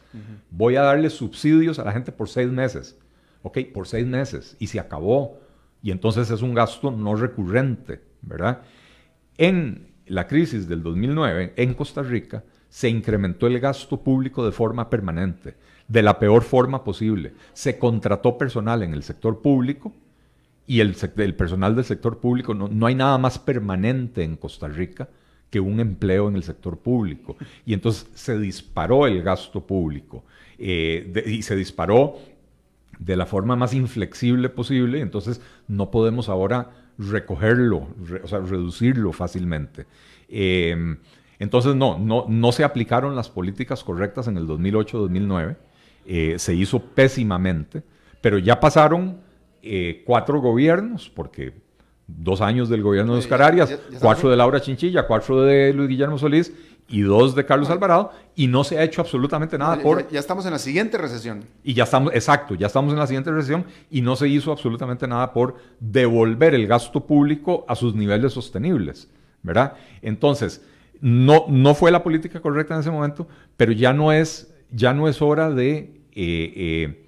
Voy 0.50 0.76
a 0.76 0.82
darle 0.82 1.10
subsidios 1.10 1.78
a 1.78 1.84
la 1.84 1.92
gente 1.92 2.10
por 2.10 2.28
seis 2.28 2.48
meses. 2.48 2.98
Ok, 3.42 3.58
por 3.72 3.86
seis 3.86 4.06
meses. 4.06 4.56
Y 4.58 4.66
se 4.66 4.80
acabó 4.80 5.38
y 5.82 5.90
entonces 5.90 6.30
es 6.30 6.42
un 6.42 6.54
gasto 6.54 6.90
no 6.90 7.16
recurrente, 7.16 8.00
¿verdad? 8.22 8.62
En 9.36 9.88
la 10.06 10.26
crisis 10.28 10.68
del 10.68 10.82
2009 10.82 11.54
en 11.56 11.74
Costa 11.74 12.02
Rica 12.02 12.44
se 12.68 12.88
incrementó 12.88 13.48
el 13.48 13.58
gasto 13.60 14.02
público 14.02 14.44
de 14.44 14.52
forma 14.52 14.88
permanente, 14.88 15.56
de 15.88 16.02
la 16.02 16.18
peor 16.18 16.42
forma 16.42 16.84
posible. 16.84 17.34
Se 17.52 17.78
contrató 17.78 18.38
personal 18.38 18.82
en 18.82 18.94
el 18.94 19.02
sector 19.02 19.42
público 19.42 19.92
y 20.72 20.80
el, 20.80 20.94
personal 21.34 21.76
del 21.76 21.84
sector 21.84 22.18
público, 22.18 22.54
no, 22.54 22.86
hay 22.86 22.94
nada 22.94 23.18
más 23.18 23.38
permanente 23.38 24.24
en 24.24 24.36
Costa 24.36 24.68
Rica 24.68 25.06
que 25.50 25.60
un 25.60 25.80
empleo 25.80 26.30
en 26.30 26.36
el 26.36 26.44
sector 26.44 26.78
público. 26.78 27.36
Y 27.66 27.74
entonces 27.74 28.08
se 28.14 28.38
disparó 28.38 29.06
el 29.06 29.22
gasto 29.22 29.66
público 29.66 30.24
eh, 30.58 31.24
y 31.26 31.42
se 31.42 31.56
disparó 31.56 32.16
de 32.98 33.16
la 33.16 33.26
forma 33.26 33.54
más 33.54 33.74
inflexible 33.74 34.48
posible, 34.48 35.00
entonces 35.00 35.42
no 35.68 35.90
podemos 35.90 36.30
ahora 36.30 36.70
recogerlo, 36.96 37.88
o 38.24 38.26
sea, 38.26 38.38
reducirlo 38.38 39.12
fácilmente. 39.12 39.84
Em, 40.26 40.96
entonces, 41.38 41.74
no, 41.74 41.98
no, 41.98 42.24
no 42.30 42.52
se 42.52 42.64
aplicaron 42.64 43.14
las 43.14 43.28
políticas 43.28 43.84
correctas 43.84 44.26
en 44.26 44.38
el 44.38 44.46
2008-2009, 44.46 45.56
eh, 46.06 46.36
se 46.38 46.54
hizo 46.54 46.80
pésimamente, 46.80 47.82
pero 48.22 48.38
ya 48.38 48.58
pasaron 48.58 49.20
eh, 49.62 50.02
cuatro 50.06 50.40
gobiernos, 50.40 51.08
porque 51.08 51.52
dos 52.06 52.40
años 52.40 52.68
del 52.68 52.82
gobierno 52.82 53.14
de 53.14 53.20
Oscar 53.20 53.42
Arias, 53.42 53.78
cuatro 54.00 54.30
de 54.30 54.36
Laura 54.36 54.60
Chinchilla, 54.60 55.06
cuatro 55.06 55.42
de 55.42 55.72
Luis 55.72 55.88
Guillermo 55.88 56.18
Solís 56.18 56.52
y 56.88 57.00
dos 57.02 57.34
de 57.34 57.46
Carlos 57.46 57.70
Alvarado 57.70 58.12
y 58.34 58.48
no 58.48 58.64
se 58.64 58.78
ha 58.78 58.82
hecho 58.82 59.00
absolutamente 59.00 59.56
nada 59.56 59.80
por... 59.80 60.08
Ya, 60.10 60.18
estamos 60.18 60.44
en 60.46 60.52
la 60.52 60.58
siguiente 60.58 60.98
recesión. 60.98 61.44
Y 61.62 61.74
ya 61.74 61.84
estamos, 61.84 62.12
exacto, 62.12 62.54
ya 62.54 62.66
estamos 62.66 62.92
en 62.92 62.98
la 62.98 63.06
siguiente 63.06 63.30
recesión 63.30 63.64
y 63.90 64.02
no 64.02 64.16
se 64.16 64.28
hizo 64.28 64.52
absolutamente 64.52 65.06
nada 65.06 65.32
por 65.32 65.56
devolver 65.80 66.54
el 66.54 66.66
gasto 66.66 67.06
público 67.06 67.64
a 67.68 67.74
sus 67.76 67.94
niveles 67.94 68.32
sostenibles, 68.32 69.08
¿verdad? 69.42 69.74
Entonces, 70.02 70.62
no, 71.00 71.46
no 71.48 71.74
fue 71.74 71.90
la 71.90 72.02
política 72.02 72.40
correcta 72.40 72.74
en 72.74 72.80
ese 72.80 72.90
momento, 72.90 73.26
pero 73.56 73.72
ya 73.72 73.92
no 73.92 74.12
es, 74.12 74.52
ya 74.70 74.92
no 74.92 75.08
es 75.08 75.22
hora 75.22 75.50
de... 75.50 76.02
Eh, 76.14 76.52
eh, 76.56 77.01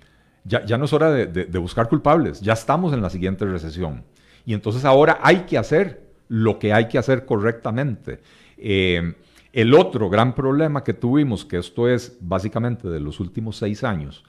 ya, 0.44 0.64
ya, 0.64 0.78
no 0.78 0.84
es 0.84 0.92
hora 0.92 1.10
de 1.10 1.58
buscar 1.58 1.88
culpables, 1.88 2.40
ya 2.40 2.52
estamos 2.52 2.92
en 2.92 3.02
la 3.02 3.10
siguiente 3.10 3.44
recesión. 3.44 4.04
Y 4.46 4.54
entonces 4.54 4.84
ahora 4.84 5.18
hay 5.22 5.40
que 5.40 5.58
hacer 5.58 6.04
lo 6.28 6.58
que 6.58 6.72
hay 6.72 6.88
que 6.88 6.98
hacer 6.98 7.24
correctamente. 7.24 8.20
Eh, 8.56 9.14
el 9.52 9.74
otro 9.74 10.10
gran 10.10 10.34
problema 10.34 10.82
que 10.82 10.94
tuvimos, 10.94 11.44
que 11.44 11.58
esto 11.58 11.88
es 11.88 12.16
básicamente 12.20 12.88
de 12.88 13.00
los 13.00 13.20
últimos 13.20 13.56
seis 13.56 13.84
años, 13.84 14.24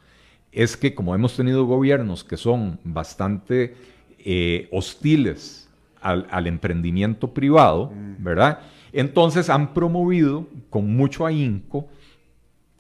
es 0.51 0.77
que 0.77 0.93
como 0.93 1.15
hemos 1.15 1.35
tenido 1.35 1.65
gobiernos 1.65 2.23
que 2.23 2.37
son 2.37 2.79
bastante 2.83 3.75
eh, 4.19 4.69
hostiles 4.71 5.69
al, 5.99 6.45
emprendimiento 6.45 7.33
privado, 7.33 7.91
mm. 7.91 8.23
¿verdad? 8.23 8.59
Entonces 8.93 9.49
han 9.49 9.73
promovido 9.73 10.47
con 10.69 10.95
mucho 10.95 11.25
ahínco 11.25 11.87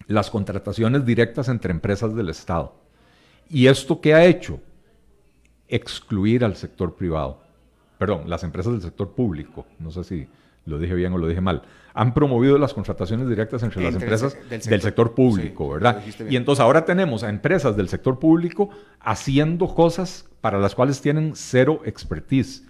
las 0.07 0.29
contrataciones 0.29 1.03
directas 1.03 1.49
entre 1.49 1.71
empresas 1.71 2.15
del 2.15 2.29
Estado. 2.29 2.84
¿Y 3.49 3.67
esto 3.67 4.01
qué 4.01 4.13
ha 4.13 4.25
hecho? 4.25 4.59
Excluir 5.67 6.43
al 6.43 6.55
sector 6.55 6.95
privado. 6.95 7.41
Perdón, 7.97 8.29
las 8.29 8.43
empresas 8.43 8.73
del 8.73 8.81
sector 8.81 9.11
público. 9.11 9.65
No 9.79 9.91
sé 9.91 10.03
si 10.03 10.27
lo 10.65 10.79
dije 10.79 10.95
bien 10.95 11.13
o 11.13 11.17
lo 11.17 11.27
dije 11.27 11.41
mal, 11.41 11.61
han 11.93 12.13
promovido 12.13 12.57
las 12.57 12.73
contrataciones 12.73 13.29
directas 13.29 13.63
entre, 13.63 13.83
las 13.83 13.93
empresas 13.95 14.35
del 14.49 14.81
sector, 14.81 15.13
público, 15.13 15.69
¿verdad? 15.69 16.03
Y 16.29 16.35
entonces 16.35 16.61
ahora 16.61 16.85
tenemos 16.85 17.23
a 17.23 17.29
empresas 17.29 17.77
del 17.77 17.87
sector 17.87 18.19
público 18.19 18.69
haciendo 18.99 19.67
cosas 19.73 20.27
para 20.41 20.59
las 20.59 20.75
cuales 20.75 21.01
tienen 21.01 21.33
cero 21.35 21.81
expertise. 21.85 22.65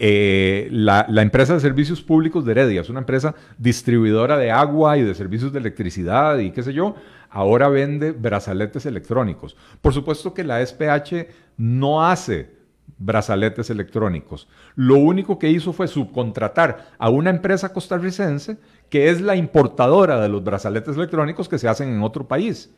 Eh, 0.00 0.68
la, 0.70 1.06
empresa 1.20 1.54
de 1.54 1.60
servicios 1.60 2.00
públicos 2.00 2.44
de 2.44 2.52
Heredia 2.52 2.82
es 2.82 2.88
una 2.88 3.00
empresa 3.00 3.34
distribuidora 3.58 4.38
de 4.38 4.52
agua 4.52 4.96
y 4.96 5.02
de 5.02 5.12
servicios 5.12 5.52
de 5.52 5.58
electricidad 5.58 6.38
y 6.38 6.52
qué 6.52 6.62
sé 6.62 6.72
yo, 6.72 6.94
ahora 7.28 7.68
vende 7.68 8.12
brazaletes 8.12 8.86
electrónicos. 8.86 9.56
Por 9.82 9.92
supuesto 9.92 10.32
que 10.32 10.44
la 10.44 10.64
SPH 10.64 11.26
no 11.56 12.06
hace 12.06 12.58
brazaletes 12.96 13.70
electrónicos. 13.70 14.46
Lo 14.76 14.96
único 14.96 15.36
que 15.36 15.50
hizo 15.50 15.72
fue 15.72 15.88
subcontratar 15.88 16.92
a 16.96 17.10
una 17.10 17.30
empresa 17.30 17.72
costarricense 17.72 18.56
que 18.88 19.10
es 19.10 19.20
la 19.20 19.34
importadora 19.34 20.20
de 20.20 20.28
los 20.28 20.44
brazaletes 20.44 20.96
electrónicos 20.96 21.48
que 21.48 21.58
se 21.58 21.68
hacen 21.68 21.88
en 21.88 22.02
otro 22.02 22.26
país. 22.26 22.72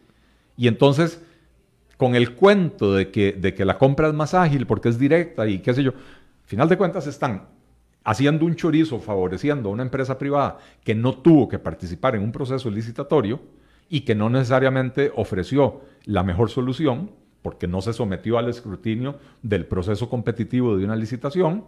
Y 0.57 0.69
entonces, 0.69 1.23
con 1.99 2.15
el 2.15 2.35
cuento 2.35 2.95
de 2.95 3.11
que, 3.11 3.33
de 3.33 3.55
que 3.55 3.67
la 3.67 3.77
compra 3.77 4.09
es 4.09 4.15
más 4.15 4.33
ágil 4.33 4.67
porque 4.67 4.89
es 4.89 4.99
directa 4.99 5.47
y 5.47 5.61
qué 5.61 5.75
sé 5.75 5.83
yo, 5.83 5.93
final 6.51 6.69
de 6.69 6.77
cuentas 6.77 7.07
están 7.07 7.47
haciendo 8.03 8.45
un 8.45 8.57
chorizo 8.57 8.99
favoreciendo 8.99 9.69
a 9.69 9.73
una 9.73 9.85
empresa 9.85 10.19
privada 10.19 10.59
que 10.83 10.97
no 10.97 11.19
tuvo 11.19 11.49
que 11.49 11.61
participar 11.61 12.17
en 12.17 12.25
un 12.25 12.33
proceso 12.33 12.69
licitatorio 12.69 13.41
y 13.89 14.01
que 14.01 14.17
no 14.17 14.29
necesariamente 14.29 15.13
ofreció 15.15 15.83
la 16.07 16.25
mejor 16.25 16.51
solución 16.51 17.13
porque 17.41 17.69
no 17.69 17.81
se 17.81 17.93
sometió 17.93 18.37
al 18.37 18.49
escrutinio 18.49 19.21
del 19.43 19.65
proceso 19.65 20.11
competitivo 20.11 20.77
de 20.77 20.85
una 20.85 20.97
licitación. 20.97 21.67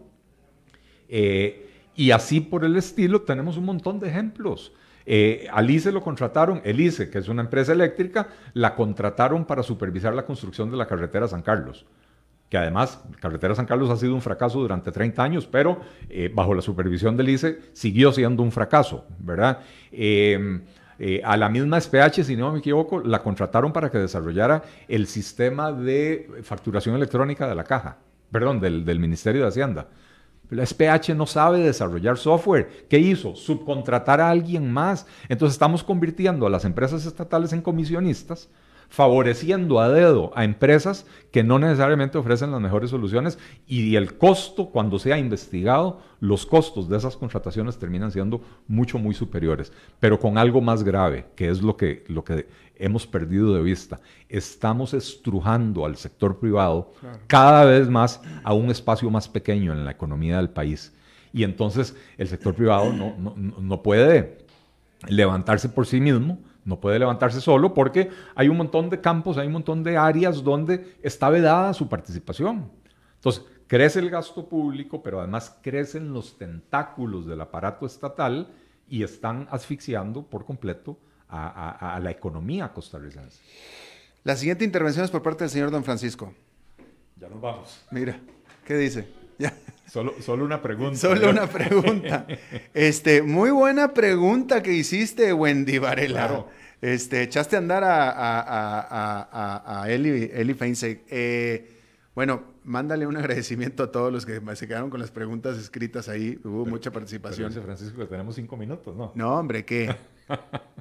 Eh, 1.09 1.71
y 1.95 2.11
así 2.11 2.41
por 2.41 2.65
el 2.65 2.75
estilo 2.75 3.23
tenemos 3.23 3.57
un 3.57 3.67
montón 3.67 4.01
de 4.01 4.09
ejemplos. 4.09 4.73
Eh, 5.07 5.47
Alice 5.53 5.93
lo 5.93 6.03
contrataron, 6.03 6.61
Elice, 6.65 7.09
que 7.09 7.19
es 7.19 7.29
una 7.29 7.43
empresa 7.43 7.71
eléctrica, 7.71 8.31
la 8.53 8.75
contrataron 8.75 9.45
para 9.45 9.63
supervisar 9.63 10.13
la 10.13 10.27
construcción 10.27 10.73
de 10.73 10.77
la 10.77 10.87
carretera 10.87 11.29
San 11.29 11.43
Carlos, 11.43 11.87
que 12.53 12.59
además 12.59 13.03
carretera 13.19 13.55
San 13.55 13.65
Carlos 13.65 13.89
ha 13.89 13.97
sido 13.97 14.15
un 14.15 14.21
fracaso 14.21 14.61
durante 14.61 14.93
30 14.93 15.23
años, 15.23 15.49
pero 15.51 15.81
eh, 16.11 16.31
bajo 16.35 16.53
la 16.53 16.61
supervisión 16.61 17.17
de 17.17 17.23
Elice 17.23 17.61
siguió 17.73 18.13
siendo 18.13 18.43
un 18.43 18.53
fracaso, 18.53 19.07
¿verdad? 19.21 19.61
Eh, 19.91 20.61
a 21.25 21.39
la 21.39 21.49
misma 21.49 21.81
SPH, 21.81 22.25
si 22.25 22.37
no 22.37 22.53
me 22.53 22.59
equivoco, 22.59 23.01
la 23.01 23.23
contrataron 23.23 23.73
para 23.73 23.91
que 23.91 23.97
desarrollara 23.97 24.65
el 24.87 25.07
sistema 25.07 25.73
de 25.73 26.29
facturación 26.43 26.95
electrónica 26.95 27.49
de 27.49 27.55
la 27.55 27.65
caja, 27.65 27.97
perdón, 28.31 28.61
del, 28.61 28.85
del 28.85 29.01
Ministerio 29.01 29.41
de 29.41 29.49
Hacienda. 29.49 29.89
La 30.51 30.67
SPH 30.67 31.15
no 31.17 31.25
sabe 31.25 31.61
desarrollar 31.61 32.19
software. 32.19 32.85
¿Qué 32.91 32.99
hizo? 32.99 33.35
Subcontratar 33.35 34.21
a 34.21 34.29
alguien 34.29 34.71
más. 34.71 35.07
Entonces 35.31 35.55
estamos 35.55 35.83
convirtiendo 35.83 36.47
a 36.47 36.51
las 36.51 36.67
empresas 36.67 37.07
estatales 37.07 37.55
en 37.55 37.63
comisionistas 37.63 38.51
favoreciendo 38.93 39.81
a 39.81 39.89
dedo 39.89 40.33
a 40.35 40.45
empresas 40.45 41.07
que 41.31 41.43
no 41.43 41.59
necesariamente 41.59 42.19
ofrecen 42.19 42.51
las 42.51 42.61
mejores 42.61 42.91
soluciones 42.91 43.39
y 43.67 43.97
el 43.97 44.19
costo, 44.19 44.67
cuando 44.67 44.99
sea 44.99 45.17
investigado, 45.17 46.03
los 46.21 46.45
costos 46.45 46.91
de 46.91 46.99
esas 46.99 47.17
contrataciones 47.17 47.79
terminan 47.79 48.13
siendo 48.13 48.43
mucho, 48.69 48.99
muy 48.99 49.15
superiores, 49.15 49.73
pero 49.99 50.21
con 50.21 50.37
algo 50.37 50.61
más 50.61 50.83
grave, 50.83 51.25
que 51.37 51.49
es 51.49 51.63
lo 51.63 51.75
que, 51.75 52.05
lo 52.09 52.23
que 52.23 52.49
hemos 52.77 53.07
perdido 53.07 53.55
de 53.55 53.63
vista. 53.63 53.99
Estamos 54.29 54.93
estrujando 54.93 55.87
al 55.87 55.97
sector 55.97 56.39
privado 56.39 56.93
cada 57.29 57.65
vez 57.65 57.89
más 57.89 58.21
a 58.45 58.53
un 58.53 58.71
espacio 58.71 59.09
más 59.09 59.27
pequeño 59.27 59.73
en 59.73 59.87
la 59.87 59.93
economía 59.93 60.37
del 60.37 60.51
país. 60.51 60.93
Y 61.33 61.45
entonces 61.45 61.97
el 62.19 62.29
sector 62.29 62.55
privado 62.55 62.93
no, 62.93 63.17
no, 63.19 63.35
no 63.59 63.83
puede 63.83 64.37
levantarse 65.09 65.71
por 65.71 65.87
sí 65.87 65.99
mismo, 65.99 66.39
no 66.65 66.81
puede 66.81 66.99
levantarse 66.99 67.41
solo 67.41 67.75
porque 67.75 68.11
hay 68.35 68.49
un 68.49 68.57
montón 68.57 68.91
de 68.91 69.01
campos, 69.01 69.39
hay 69.39 69.47
un 69.47 69.55
montón 69.55 69.83
de 69.83 69.97
áreas 69.97 70.43
donde 70.45 70.97
está 71.03 71.29
vedada 71.29 71.75
su 71.75 71.89
participación. 71.89 72.71
Entonces, 73.15 73.45
crece 73.67 73.99
el 73.99 74.11
gasto 74.11 74.49
público, 74.49 75.03
pero 75.03 75.21
además 75.21 75.59
crecen 75.63 76.13
los 76.13 76.39
tentáculos 76.39 77.27
del 77.27 77.41
aparato 77.41 77.87
estatal 77.87 78.49
y 78.89 79.03
están 79.03 79.49
asfixiando 79.51 80.23
por 80.23 80.45
completo 80.45 80.99
a, 81.29 81.99
la 82.03 82.11
economía 82.11 82.73
costarricense. 82.73 83.41
La 84.23 84.37
siguiente 84.37 84.65
intervención 84.65 85.05
es 85.05 85.11
por 85.11 85.23
parte 85.23 85.45
del 85.45 85.51
señor 85.51 85.71
don 85.71 85.83
Francisco. 85.83 86.35
Ya 87.17 87.29
nos 87.29 87.41
vamos. 87.41 87.83
Mira, 87.91 88.21
¿qué 88.67 88.77
dice? 88.77 89.22
Ya. 89.43 89.55
Solo, 89.87 90.15
solo 90.21 90.45
una 90.45 90.63
pregunta. 90.63 90.97
Solo 90.97 91.31
una 91.31 91.49
pregunta. 91.49 92.27
Este, 92.73 93.23
muy 93.23 93.51
buena 93.51 93.93
pregunta 93.93 94.63
que 94.63 94.73
hiciste, 94.73 95.33
Wendy 95.33 95.79
Varela. 95.79 96.47
Este, 96.81 97.23
echaste 97.23 97.57
a 97.57 97.59
andar 97.59 97.83
a, 97.85 98.11
a, 98.11 99.83
a, 99.83 99.91
Eli, 99.91 100.31
Eli 100.33 100.57
eh, 101.11 101.71
bueno, 102.15 102.43
mándale 102.65 103.07
un 103.07 103.17
agradecimiento 103.17 103.83
a 103.83 103.91
todos 103.91 104.13
los 104.13 104.25
que 104.25 104.41
se 104.55 104.69
quedaron 104.69 104.91
con 104.91 105.01
las 105.01 105.11
preguntas 105.11 105.59
escritas 105.59 106.09
ahí. 106.09 106.39
Hubo 106.45 106.65
mucha 106.65 106.91
participación. 106.91 107.53
Pero 107.53 107.65
Francisco, 107.65 107.99
que 107.99 108.07
tenemos 108.07 108.37
cinco 108.37 108.57
minutos, 108.57 108.97
¿no? 108.97 109.13
No, 109.15 109.39
hombre, 109.39 109.65
¿qué? 109.65 109.95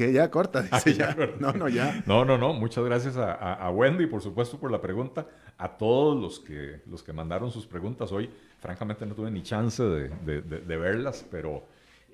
Que 0.00 0.14
ya 0.14 0.30
corta, 0.30 0.62
dice 0.72 0.94
ya. 0.94 1.14
No, 1.38 1.52
no, 1.52 1.68
ya. 1.68 2.02
No, 2.06 2.24
no, 2.24 2.38
no. 2.38 2.54
Muchas 2.54 2.82
gracias 2.86 3.18
a, 3.18 3.70
Wendy, 3.70 4.06
por 4.06 4.22
supuesto, 4.22 4.58
por 4.58 4.70
la 4.70 4.80
pregunta. 4.80 5.26
A 5.58 5.76
todos 5.76 6.18
los 6.18 6.40
que, 6.40 6.80
los 6.86 7.02
que 7.02 7.12
mandaron 7.12 7.50
sus 7.50 7.66
preguntas 7.66 8.10
hoy. 8.10 8.30
Francamente, 8.60 9.04
no 9.04 9.14
tuve 9.14 9.30
ni 9.30 9.42
chance 9.42 9.82
de, 9.82 10.76
verlas, 10.78 11.26
pero 11.30 11.64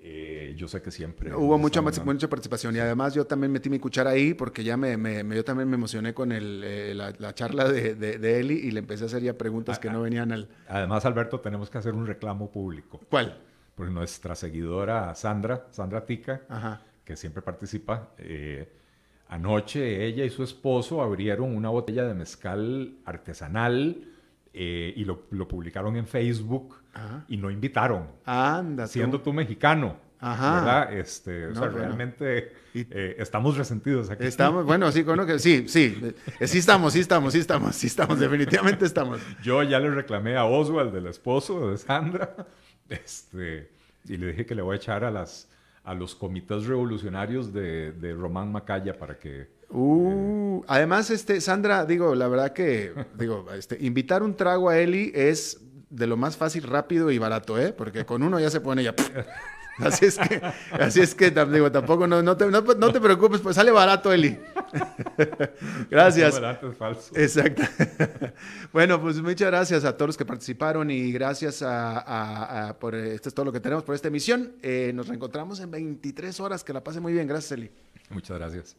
eh, 0.02 0.52
yo 0.56 0.66
sé 0.66 0.82
que 0.82 0.90
siempre. 0.90 1.32
Hubo 1.32 1.56
mucha, 1.58 1.80
mucha 1.80 2.28
participación 2.28 2.74
y 2.74 2.80
además 2.80 3.14
yo 3.14 3.24
también 3.24 3.52
metí 3.52 3.70
mi 3.70 3.78
cuchara 3.78 4.10
ahí 4.10 4.34
porque 4.34 4.64
ya 4.64 4.76
me, 4.76 5.22
yo 5.32 5.44
también 5.44 5.68
me 5.68 5.76
emocioné 5.76 6.12
con 6.12 6.32
el, 6.32 6.62
eh, 6.64 6.92
la, 6.92 7.34
charla 7.36 7.68
de, 7.68 8.40
Eli 8.40 8.54
y 8.54 8.72
le 8.72 8.80
empecé 8.80 9.04
a 9.04 9.06
hacer 9.06 9.22
ya 9.22 9.38
preguntas 9.38 9.78
que 9.78 9.90
no 9.90 10.02
venían 10.02 10.32
al. 10.32 10.48
Además, 10.66 11.04
Alberto, 11.04 11.38
tenemos 11.38 11.70
que 11.70 11.78
hacer 11.78 11.94
un 11.94 12.04
reclamo 12.04 12.50
público. 12.50 13.00
¿Cuál? 13.08 13.38
Porque 13.76 13.92
nuestra 13.92 14.34
seguidora 14.34 15.14
Sandra, 15.14 15.68
Sandra 15.70 16.04
Tica, 16.04 16.40
Ajá 16.48 16.80
que 17.06 17.16
siempre 17.16 17.40
participa, 17.40 18.10
eh, 18.18 18.68
anoche 19.28 20.04
ella 20.04 20.24
y 20.24 20.30
su 20.30 20.42
esposo 20.42 21.00
abrieron 21.02 21.56
una 21.56 21.70
botella 21.70 22.04
de 22.04 22.14
mezcal 22.14 22.96
artesanal 23.04 24.08
eh, 24.52 24.92
y 24.96 25.04
lo, 25.04 25.28
publicaron 25.48 25.96
en 25.96 26.06
Facebook 26.06 26.76
y 27.28 27.36
no 27.36 27.50
invitaron. 27.50 28.08
Anda, 28.24 28.88
siendo 28.88 29.20
tú, 29.20 29.32
mexicano. 29.32 30.04
Ajá. 30.18 30.54
¿verdad? 30.54 30.92
Este, 30.94 31.46
o 31.46 31.54
sea, 31.54 31.68
realmente 31.68 32.52
eh, 32.74 33.16
estamos 33.18 33.56
resentidos 33.56 34.10
aquí. 34.10 34.24
Estamos, 34.24 34.64
bueno, 34.64 34.90
sí, 34.90 35.02
bueno, 35.02 35.26
que, 35.26 35.38
sí, 35.38 35.68
sí, 35.68 36.00
sí 36.40 36.58
estamos, 36.58 36.94
sí 36.94 37.00
estamos, 37.00 37.34
sí 37.34 37.38
estamos, 37.38 37.76
sí 37.76 37.86
estamos, 37.86 38.18
definitivamente 38.18 38.86
estamos. 38.86 39.20
Yo 39.42 39.62
ya 39.62 39.78
le 39.78 39.90
reclamé 39.90 40.36
a 40.36 40.46
Oswald, 40.46 40.96
el 40.96 41.06
esposo 41.06 41.70
de 41.70 41.76
Sandra, 41.76 42.34
este, 42.88 43.70
y 44.08 44.16
le 44.16 44.28
dije 44.28 44.46
que 44.46 44.54
le 44.54 44.62
voy 44.62 44.74
a 44.74 44.76
echar 44.78 45.04
a 45.04 45.10
las, 45.10 45.48
a 45.86 45.94
los 45.94 46.16
comités 46.16 46.66
revolucionarios 46.66 47.52
de, 47.52 47.92
de 47.92 48.12
Román 48.12 48.50
Macaya 48.50 48.98
para 48.98 49.20
que... 49.20 49.46
Uh, 49.70 50.62
además, 50.66 51.10
este, 51.10 51.40
Sandra, 51.40 51.86
digo, 51.86 52.16
la 52.16 52.26
verdad 52.26 52.52
que, 52.52 52.92
digo, 53.16 53.46
este, 53.56 53.78
invitar 53.80 54.24
un 54.24 54.34
trago 54.34 54.68
a 54.68 54.78
Eli 54.78 55.12
es 55.14 55.60
de 55.88 56.08
lo 56.08 56.16
más 56.16 56.36
fácil, 56.36 56.64
rápido 56.64 57.12
y 57.12 57.18
barato, 57.18 57.56
¿eh? 57.56 57.72
Porque 57.72 58.04
con 58.04 58.24
uno 58.24 58.40
ya 58.40 58.50
se 58.50 58.60
pone 58.60 58.82
ya... 58.82 58.96
Así 59.78 60.06
es 60.06 60.18
que, 60.18 60.40
así 60.72 61.00
es 61.00 61.14
que 61.14 61.30
digo, 61.30 61.70
tampoco 61.70 62.06
no, 62.06 62.22
no, 62.22 62.36
te, 62.36 62.46
no, 62.46 62.92
te 62.92 63.00
preocupes, 63.00 63.40
pues 63.40 63.56
sale 63.56 63.70
barato, 63.70 64.12
Eli. 64.12 64.38
gracias. 65.90 66.34
Barato 66.34 66.70
es 66.70 66.76
falso. 66.76 67.12
Exacto. 67.14 67.62
bueno, 68.72 69.00
pues 69.00 69.20
muchas 69.20 69.48
gracias 69.48 69.84
a 69.84 69.96
todos 69.96 70.10
los 70.10 70.16
que 70.16 70.24
participaron 70.24 70.90
y 70.90 71.12
gracias 71.12 71.62
a, 71.62 72.76
por 72.80 72.94
esto 72.94 73.28
es 73.28 73.34
todo 73.34 73.46
lo 73.46 73.52
que 73.52 73.60
tenemos 73.60 73.84
por 73.84 73.94
esta 73.94 74.08
emisión. 74.08 74.52
Eh, 74.62 74.92
nos 74.94 75.08
reencontramos 75.08 75.60
en 75.60 75.70
23 75.70 76.40
horas. 76.40 76.64
Que 76.64 76.72
la 76.72 76.82
pase 76.82 77.00
muy 77.00 77.12
bien. 77.12 77.26
Gracias, 77.26 77.52
Eli. 77.52 77.70
Muchas 78.10 78.38
gracias. 78.38 78.76